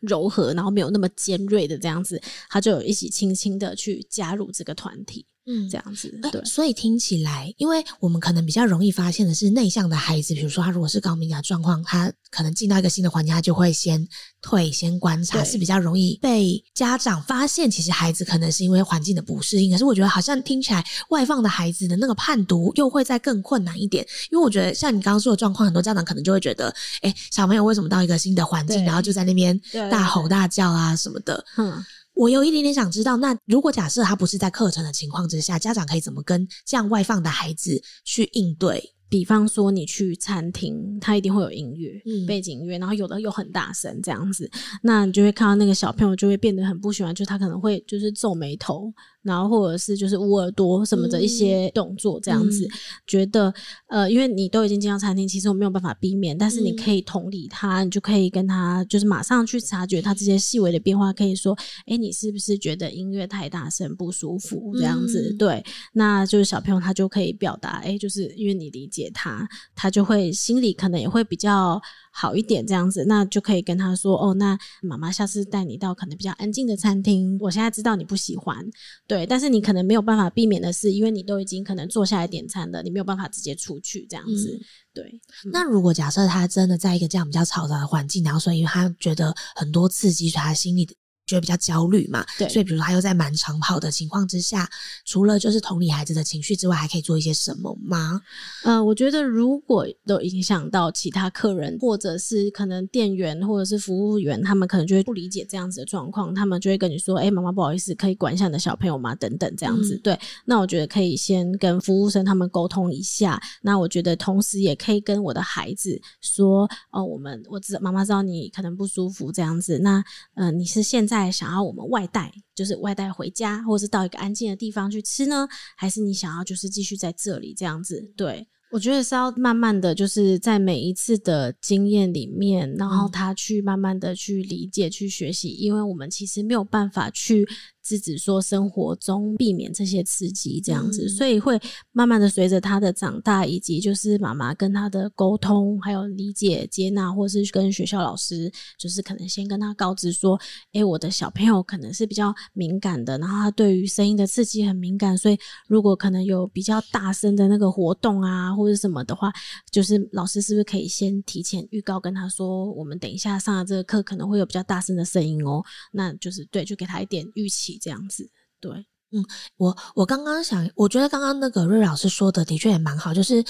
[0.01, 2.19] 柔和，嗯，然后没有那么尖锐的这样子，
[2.49, 5.27] 他就有一起轻轻的去加入这个团体。
[5.45, 14.07] 嗯，这样子，对，所以听起来，因为我们可能比较容易发现的是内向的孩子，比如说他如果是高敏感状况，他可能进到一个新的环境，他就会先
[14.41, 17.69] 退，先观察，是比较容易被家长发现。
[17.69, 31.85] 其实孩子可能是因为环境的不适应，可是我觉得好像听起来外放的孩子的那个判读又会再更困难一点，因为我觉得像你刚刚说的状况，很多家长可能就会觉得，哎，小朋友为什么到一个新的环境，然后就在那边大吼大叫啊什么的，嗯。
[32.23, 38.81] 我有一点点想知道，那如果假设他不是在课程的情况之下，家长可以怎么跟这样外放的孩子去应对？
[39.09, 44.49] 比方说，你去餐厅，他一定会有音乐、嗯，背景音乐，然后有的又很大声这样子，
[44.85, 52.71] 那你就会看到那个小朋友就会变得很不喜欢，就他可能会就是皱眉头，然后或者是就是捂耳朵什么的一些动作这样子，嗯、
[53.07, 53.55] 觉得
[53.89, 61.57] 呃，因为你都已经进到餐厅，其实我没有办法避免，但是你可以同理他，你就可以跟他就是马上去察觉他这些细微的变化，可以说，
[61.87, 65.31] 哎，你是不是觉得音乐太大声不舒服这样子？
[65.33, 69.03] 嗯、对，那就是小朋友他就可以表达，哎，就是因为你理解。
[69.15, 71.79] 他，他就会心里可能也会比较
[72.13, 77.39] 好一点，这样子，那就可以跟他说：“哦，那妈妈下次带你到可能比较安静的餐厅。
[77.41, 78.65] 我现在知道你不喜欢，
[79.07, 84.53] 对，但是你可能没有办法避免的是，因为你都已经可能坐下来点餐了，你没有办法直接出去这样子。
[84.53, 84.61] 嗯、
[84.93, 90.87] 对、嗯，那如果假设他真的在一个这样比较嘈杂的环境，然后所以他觉得很多刺激，所以他心里
[91.33, 92.25] 觉得比较焦虑嘛。
[92.39, 94.69] 对，所以比如说他又在满长跑的情况之下，
[95.05, 98.21] 除了就是同理孩子的情绪之外，还可以做一些什么吗？
[98.65, 109.95] 呃，我觉得如果都影响到其他客人，或者是可能店员或者是服务员，他们可能就会不理解这样子的状况，他们就会跟你说：“哎、欸，妈妈，不好意思，可以管一下你的小朋友吗？”等等这样子。
[109.95, 113.41] 嗯、对，那我觉得可以先跟服务生他们沟通一下。
[113.63, 119.79] 那我觉得同时也可以跟我的孩子说：“哦，我们我知道妈妈知道你可能不舒服这样子。
[119.79, 120.03] 那
[120.35, 125.47] 呃，你是现在想要我们外带，就是外带回家，或者是到一个安静的地方去吃呢，
[125.77, 128.49] 还是你想要就是继续在这里这样子？”对。
[128.73, 137.47] 我觉得是要慢慢的就是在每一次的经验里面，然后他去慢慢的去理解、去学习，因为我们其实没有办法去。
[137.85, 141.61] 是指说生活中避免这些刺激这样子，嗯、所以会
[141.93, 159.33] 慢慢的随着他的长大，以及就是妈妈跟他的沟通，还有理解、接纳，或是跟学校老师，就是可能先跟他告知说，哎、欸，我的小朋友可能是比较敏感的，然后他对于声音的刺激很敏感，所以如果可能有比较大声的那个活动啊，或者什么的话，
[159.71, 167.72] 就是老师是不是可以先提前预告跟他说，我们等一下上的这个课可能会有比较大声的声音哦，那就是对，就给他一点预期。
[167.79, 168.71] 这样子，对，
[169.11, 169.25] 嗯，
[169.57, 173.45] 我我刚刚想，我觉得刚刚那个瑞老师说的的确也蛮好，就是，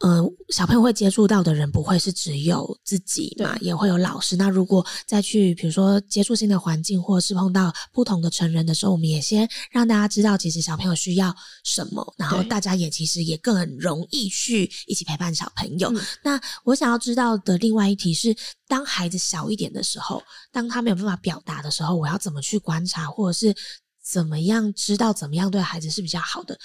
[0.00, 4.34] 呃，小朋友会接触到的人不会是只有自己嘛，也会有老师。
[4.34, 11.34] 那如果再去，比如说接触新的环境，或者是碰到不同的成人的时候，我们也先让大家知道，其实小朋友需要
[11.64, 15.92] 什么，然后大家也其实也更容易去一起陪伴小朋友。
[16.24, 18.34] 那我想要知道的另外一题是，
[18.66, 23.54] 当孩子小一点的时候，当他没有办法表达的时候，我要怎么去观察，或者是
[24.02, 26.58] 怎么样知道怎么样对孩子是比较好的？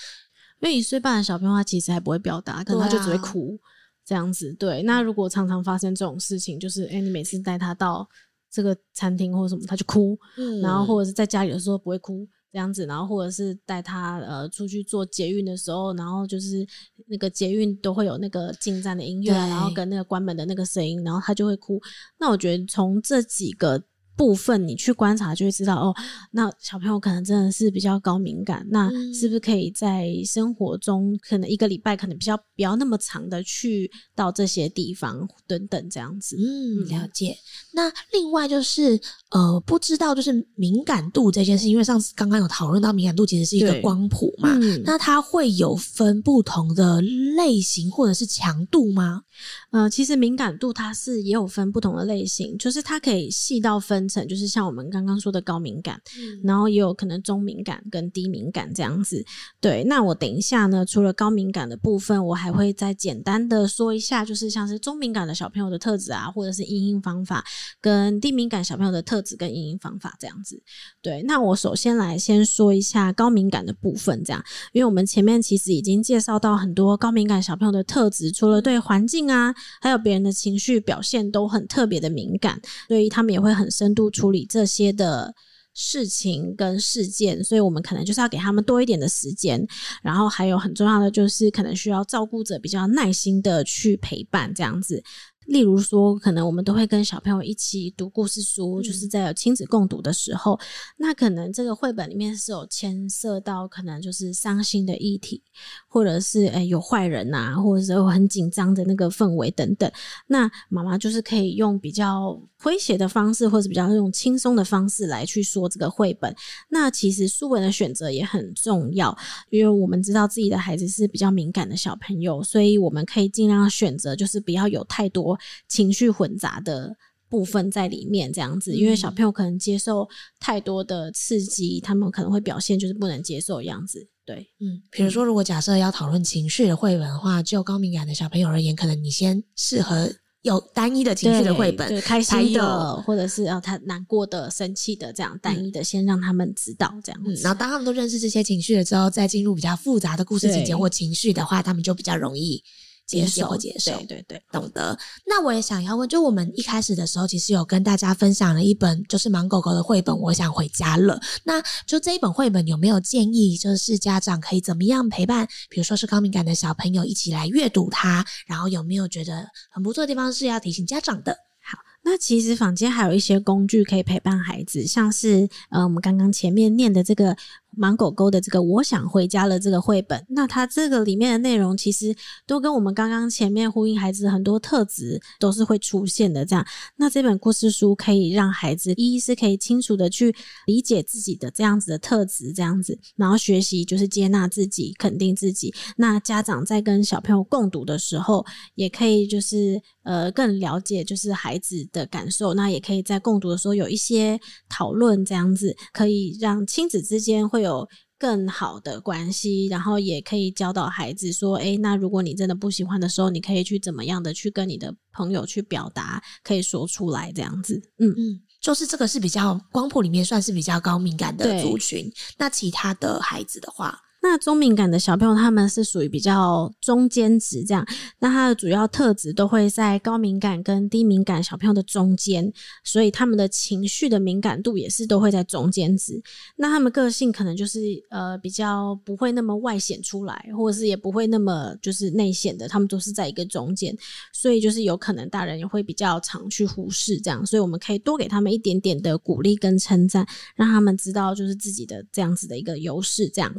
[0.61, 3.59] 因为一岁半的小朋友他其实还不会表达，可能他就只会哭
[4.05, 4.53] 这样子。
[4.53, 8.07] 对，那如果常常发生这种事情，就是诶，你每次带他到
[8.49, 12.27] 这个餐厅或者什么，他就哭，嗯，然后或者是在家里的时候不会哭。
[12.51, 16.65] 这样子，然后或者是带他呃出去做捷运的时候，然后就是
[17.07, 21.81] 那个捷运都会有那个进站的音乐，然后跟那个关门的那个声音，然后他就会哭。
[22.17, 23.83] 那我觉得从这几个。
[24.15, 25.93] 部分你去观察就会知道哦，
[26.31, 36.37] 那小朋友可能真的是比较高敏感，那是不是可以在生活中可能一个礼拜可能比较不要那么长的去到这些地方等等这样子？
[36.37, 37.35] 嗯，了解。
[37.73, 38.99] 那另外就是
[39.35, 49.23] 呃，不知道就是敏感度这件事，因为上次刚刚有讨论到敏感度其实是一个光谱嘛，嗯，那它会有分不同的类型或者是强度吗？
[49.71, 59.21] 呃，其实敏感度它是也有分不同的类型，就是它可以细到分层，就是像我们刚刚说的高敏感，嗯，然后也有可能中敏感跟低敏感这样子。
[59.59, 67.43] 对，那我等一下呢，除了高敏感的部分，我还会再简单的说一下，就是像是中敏感的小朋友的特质啊，或者是因应方法，
[67.81, 70.61] 跟低敏感小朋友的特质跟因应方法这样子。
[71.01, 85.33] 对，那我首先来先说一下高敏感的部分，这样，因为我们前面其实已经介绍到很多高敏感小朋友的特质，除了对环境啊，还有别人的情绪表现都很特别的敏感，所以他们也会很深度处理这些的
[85.73, 89.65] 事情跟事件，所以我们可能就是要给他们多一点的时间，
[90.01, 95.03] 然后还有很重要的就是可能需要照顾者比较耐心的去陪伴这样子。
[95.45, 100.59] 例如说，可能我们都会跟小朋友一起读故事书，就是在有亲子共读的时候，
[100.97, 105.41] 那可能这个绘本里面是有牵涉到可能就是伤心的议题，
[105.87, 109.89] 或者是诶有坏人呐，或者是有很紧张的那个氛围等等。
[110.27, 116.35] 那妈妈就是可以用比较诙谐的方式，或者比较用轻松的方式来去说这个绘本。
[116.69, 119.15] 那其实书本的选择也很重要，
[119.51, 125.34] 因为我们知道自己的孩子是比较敏感的小朋友，所以我们可以尽量选择就是不要有太多。
[125.67, 126.95] 情绪混杂的
[127.27, 130.07] 部分在里面，这样子，因为小朋友可能接受
[130.39, 134.07] 太多的刺激，他们可能会表现就是不能接受的样子。
[134.25, 140.11] 对，嗯，比如说，如果假设要讨论情绪的绘本的话，就高敏感的小朋友而言，可能你先适合
[140.41, 147.33] 有单一的情绪的绘本，对，开心的，或者是要他难过的、生气的这样单一的，先让他们知道这样子。
[147.33, 152.63] 嗯，然后当他们都认识这些情绪了之后，再进入比较复杂的故事情节或情绪的话，他们就比较容易。
[153.05, 154.97] 接受，接受，对对对，懂得。
[155.27, 161.19] 那我也想要问，就我们一开始的时候，其实有跟大家分享了一本就是盲狗狗的绘本，我想回家了。
[161.43, 171.37] 那就这一本绘本有没有建议，就是家长可以怎么样陪伴，比如说是高敏感的小朋友一起来阅读它，然后有没有觉得很不错的地方是要提醒家长的？
[171.61, 177.35] 好，那其实坊间还有一些工具可以陪伴孩子，像是呃，我们刚刚前面念的这个。
[177.77, 182.15] 盲狗狗的这个“我想回家了”这个绘本，那它这个里面的内容其实
[182.45, 186.45] 都跟我们刚刚前面呼应，孩子很多特质都是会出现的。
[186.45, 186.65] 这样，
[186.95, 195.73] 那这本故事书可以让孩子一一是可以清楚的去理解自己的这样子的特质，这样子，然后学习就是接纳自己，肯定自己。
[195.97, 198.45] 那家长在跟小朋友共读的时候，
[198.75, 207.87] 也可以就是呃更了解就是孩子的感受，那也可以在共读的时候有一些讨论，这样子可以让亲子之间会有
[208.17, 217.75] 更好的关系，然后也可以教导孩子说，诶，那如果你真的不喜欢的时候，你可以去怎么样的去跟你的朋友去表达，可以说出来这样子。
[217.99, 223.99] 嗯嗯，就是这个是比较光谱里面算是比较高敏感的族群，那其他的孩子的话。
[224.27, 227.85] 那中敏感的小朋友，他们是属于比较中间值这样。
[228.17, 232.51] 那他的主要特质都会在高敏感跟低敏感小朋友的中间，
[232.83, 236.19] 所以他们的情绪的敏感度也是都会在中间值。
[236.55, 243.95] 那他们个性可能就是呃比较不会那么外显出来，或者是也不会那么就是内显的，他们都是在一个中间。
[244.33, 253.53] 所以就是有可能大人也会比较常去忽视这样，所以我们可以多给他们一点点的鼓励跟称赞，让他们知道就是自己的这样子的一个优势这样。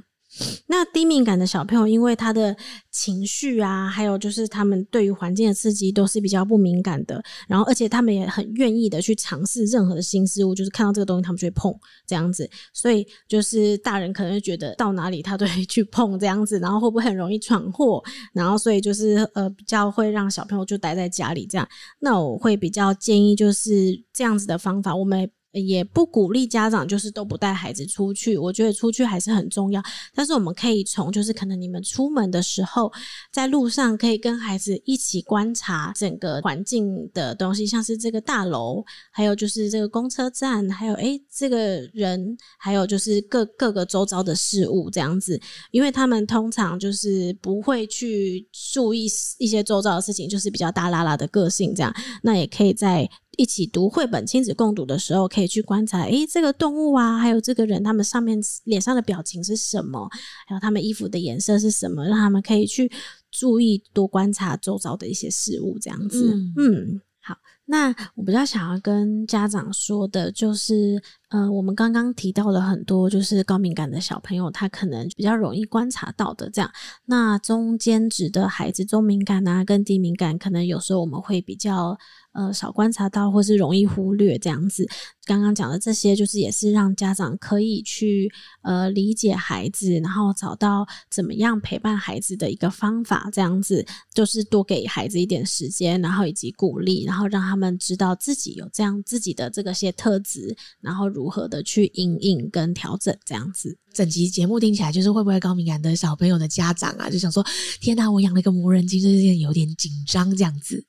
[0.66, 2.56] 那低敏感的小朋友，因为他的
[2.90, 11.74] 情绪啊，还有就是他们对于环境的刺激都是比较不敏感的，然后而且他们也很愿意的去尝试任何的新事物，就是看到这个东西他们就会碰
[12.06, 21.66] 这样子，所以就是大人可能会觉得到哪里他都会去碰这样子，然后会不会很容易闯祸，然后所以就是呃比较会让小朋友就待在家里这样，
[22.00, 25.30] 那我会比较建议就是这样子的方法，我们。
[25.56, 29.82] 也不鼓励家长就是都不带孩子出去，我觉得出去还是很重要。
[30.14, 32.92] 但是我们可以从就是可能你们出门的时候，
[33.32, 45.40] 在路上可以跟孩子一起观察整个环境的东西，像是这个大楼，还有就是这个公车站，还有诶这个人，还有就是各各个周遭的事物这样子，
[45.70, 49.06] 因为他们通常就是不会去注意
[49.38, 53.08] 一些周遭的事情，就是比较大拉拉的个性这样，那也可以在。
[53.36, 60.08] 一起读绘本，亲子共读的时候，可以去观察，诶，这个动物啊，还有这个人，他们上面脸上的表情是什么？
[60.46, 62.04] 还有他们衣服的颜色是什么？
[62.04, 62.90] 让他们可以去
[63.30, 66.34] 注意，多观察周遭的一些事物，这样子。
[66.34, 67.36] 嗯，嗯，好。
[67.68, 71.02] 那我比较想要跟家长说的，就是。
[71.28, 76.70] 呃，我们刚刚提到了很多，就是高敏感的小朋友，他可能比较容易观察到的这样。
[77.04, 81.98] 那中间值的孩子，中敏感啊，跟低敏感，可能有时候我们会比较
[82.32, 84.88] 呃少观察到，或是容易忽略这样子。
[85.24, 88.30] 刚刚讲的这些，就是也是让家长可以去
[88.62, 101.10] 呃理解孩子，然后找到怎么样陪伴孩子的一个方法，这样子就是多给孩子一点时间，然后以及鼓励，然后让他们知道自己有这样自己的这个些特质，然后。
[101.16, 107.42] 如何的去应应跟调整这样子，整集节目听起来就是会不会高敏感的小朋友的家长啊，就想说
[107.80, 110.84] 天哪，我养了一个磨人精，这件有点紧张这样子。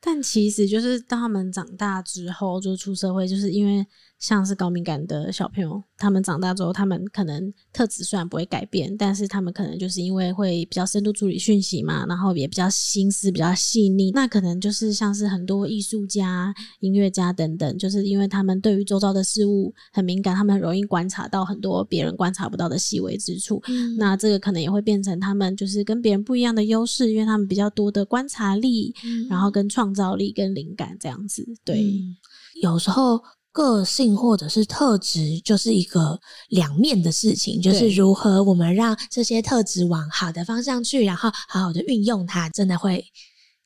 [0.00, 3.86] 但其实就是当他们长大之后，就出社会，就是因为。
[4.18, 23.62] 像是高敏感的小朋友，他们长大之后，他们可能特质虽然不会改变，但是他们可能就是因为会比较深度处理讯息嘛，然后也比较心思比较细腻，那可能就是像是很多艺术家、音乐家等等，就是因为他们对于周遭的事物很敏感，他们很容易观察到很多别人观察不到的细微之处。
[23.68, 23.96] 嗯。
[23.96, 29.28] 那这个可能也会变成他们就是跟别人不一样的优势，因为他们比较多的观察力，嗯。
[29.28, 31.46] 然后跟创造力跟灵感这样子。
[31.64, 32.16] 对，嗯，
[32.60, 33.20] 有时候。
[33.58, 43.04] 个性或者是特质，就是一个两面的事情，就是如何我们让这些特质往好的方向去，然后好好的运用它，真的会。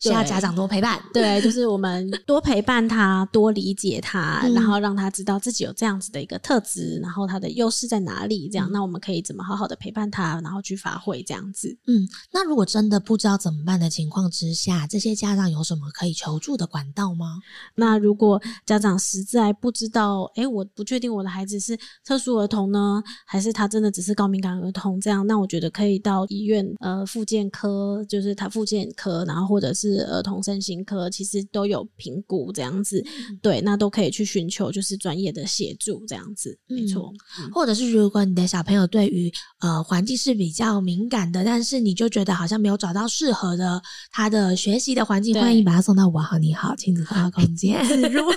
[0.03, 11.69] 需要家长多陪伴，对，就是我们多陪伴他，多理解他，嗯，然后让他知道自己有这样子的一个特质，然后他的优势在哪里，这样，嗯，那我们可以怎么好好的陪伴他，然后去发挥这样子。
[11.87, 17.39] 嗯，那如果真的不知道怎么办的情况之下，这些家长有什么可以求助的管道吗？
[17.77, 29.92] 那如果家长实在不知道，诶，我不确定我的孩子是特殊儿童呢，还是他真的只是高敏感儿童这样，那我觉得可以到医院，呃，复健科，就是他复健科，然后或者是。
[29.93, 33.05] 是儿童身心科，其实都有评估这样子，
[33.43, 37.51] 对，那都可以去寻求就是专业的协助这样子，没错、嗯。
[37.53, 39.31] 或者是如果你的小朋友对于
[39.61, 43.81] 呃环境是比较敏感的，但是你就觉得好像没有找到适合的
[44.11, 47.85] 他的学习的环境，欢迎把他送到我好你好亲子共好空间。
[47.85, 48.33] 自入，自入，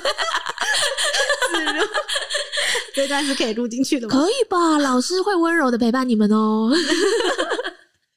[2.94, 4.14] 这段是可以录进去的吗？
[4.14, 4.78] 可以吧？
[4.80, 6.72] 老师会温柔的陪伴你们哦。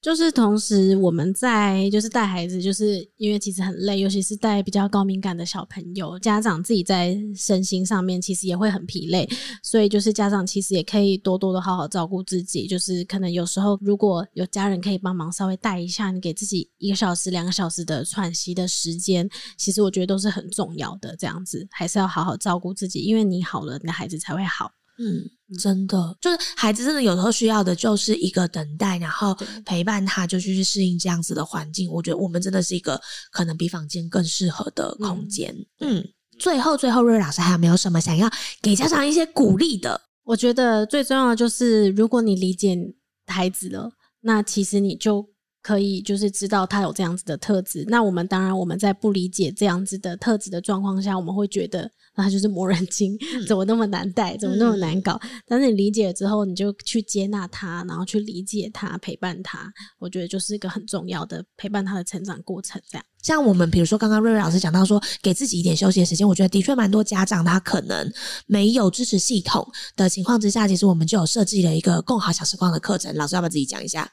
[0.01, 9.28] 就是同时，我们在就是带孩子，就是因为其实很累，尤其是带比较高敏感的小朋友，家长自己在身心上面其实也会很疲累，
[9.61, 21.16] 所以就是家长其实也可以多多的好好照顾自己，就是可能有时候如果有家人可以帮忙稍微带一下，你给自己一个小时、两个小时的喘息的时间，其实我觉得都是很重要的。
[21.16, 24.70] 这样子还是要好好照顾自己，因为你好了，你的孩子才会好。
[25.01, 29.32] 嗯，真的，就是孩子真的有时候需要的就是一个等待，然后
[29.64, 31.88] 陪伴他，就去适应这样子的环境。
[31.88, 35.55] 我觉得我们真的是一个可能比房间更适合的空间。
[35.78, 36.09] 嗯，嗯，
[36.40, 38.28] 最后最后，瑞瑞老师还有没有什么想要
[38.61, 40.01] 给家长一些鼓励的？
[40.24, 42.76] 我觉得最重要的就是，如果你理解
[43.26, 43.88] 孩子了，
[44.22, 45.24] 那其实你就
[45.62, 47.84] 可以就是知道他有这样子的特质。
[47.86, 51.88] 那我们当然我们在不理解这样子的特质的状况下，我们会觉得。
[52.19, 53.16] 那他就是磨人精，
[53.47, 55.16] 怎么那么难带，怎么那么难搞？
[55.23, 59.73] 嗯、但是你理解了之后，你就去接纳他，然后去理解他，陪伴他。
[60.01, 62.83] 我觉得就是一个很重要的陪伴他的成长过程。
[62.91, 68.12] 这样，像我们比如说刚刚瑞瑞老师讲到说，给自己一点休息的时间，我觉得的确蛮多家长他可能
[68.47, 69.64] 没有支持系统
[69.95, 73.14] 的情况之下，其实我们就有设计了一个共好小时光的课程。
[73.14, 74.11] 老师要不要自己讲一下？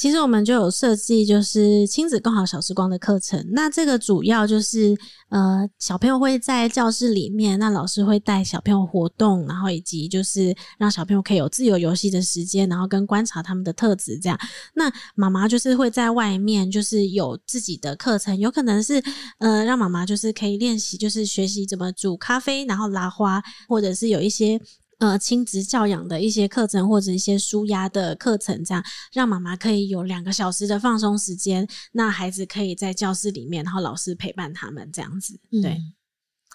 [0.00, 3.46] 其实我们就有设计，就是亲子共好小时光的课程。
[3.50, 4.96] 那这个主要就是，
[5.28, 14.40] 呃，小朋友会在教室里面，那老师会带小朋友活动，然后以及就是让小朋友可以有自由游戏的时间，然后跟观察他们的特质这样。
[14.74, 19.02] 那妈妈就是会在外面，就是有自己的课程，有可能是，
[19.36, 24.58] 呃，让妈妈就是可以练习，就是学习怎么煮咖啡，然后拉花，或者是有一些。
[25.00, 35.40] 呃，亲子教养的一些课程或者一些舒压的课程，这样让妈妈可以有两个小时的放松时间，那孩子可以在教室里面，然后老师陪伴他们这样子。
[35.60, 35.80] 对，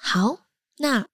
[0.02, 0.40] 好，
[0.78, 1.06] 那。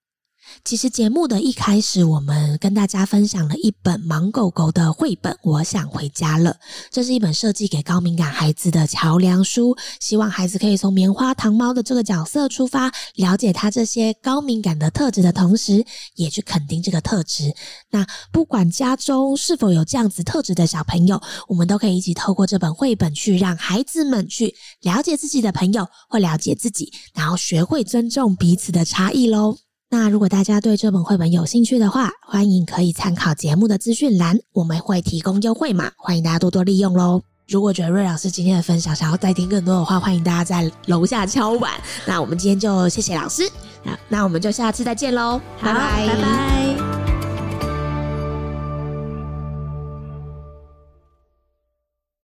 [0.64, 6.50] 其实节目的一开始，我们跟大家分享了一本盲狗狗的绘本《我想回家了》。
[6.90, 15.84] 这是一本设计给高敏感孩子的桥梁书，希望孩子可以从棉花糖猫的这个角色出发，了解他这些高敏感的特质的同时，
[16.14, 17.52] 也去肯定这个特质。
[17.90, 29.56] 那不管家中是否有这样子特质的小朋友，我们都可以一起透过这本绘本去让孩子们去了解自己的朋友，或了解自己，然后学会尊重彼此的差异喽。
[29.92, 37.20] 那如果大家对这本绘本有兴趣的话，欢迎可以参考节目的资讯栏，我们会提供优惠码，欢迎大家多多利用喽。
[37.46, 41.70] 如果觉得瑞老师今天的分享想要再听更多的话，欢迎大家在楼下敲碗。
[42.06, 43.42] 那我们今天就谢谢老师，
[43.84, 46.91] 那那我们就下次再见喽，拜拜，拜拜。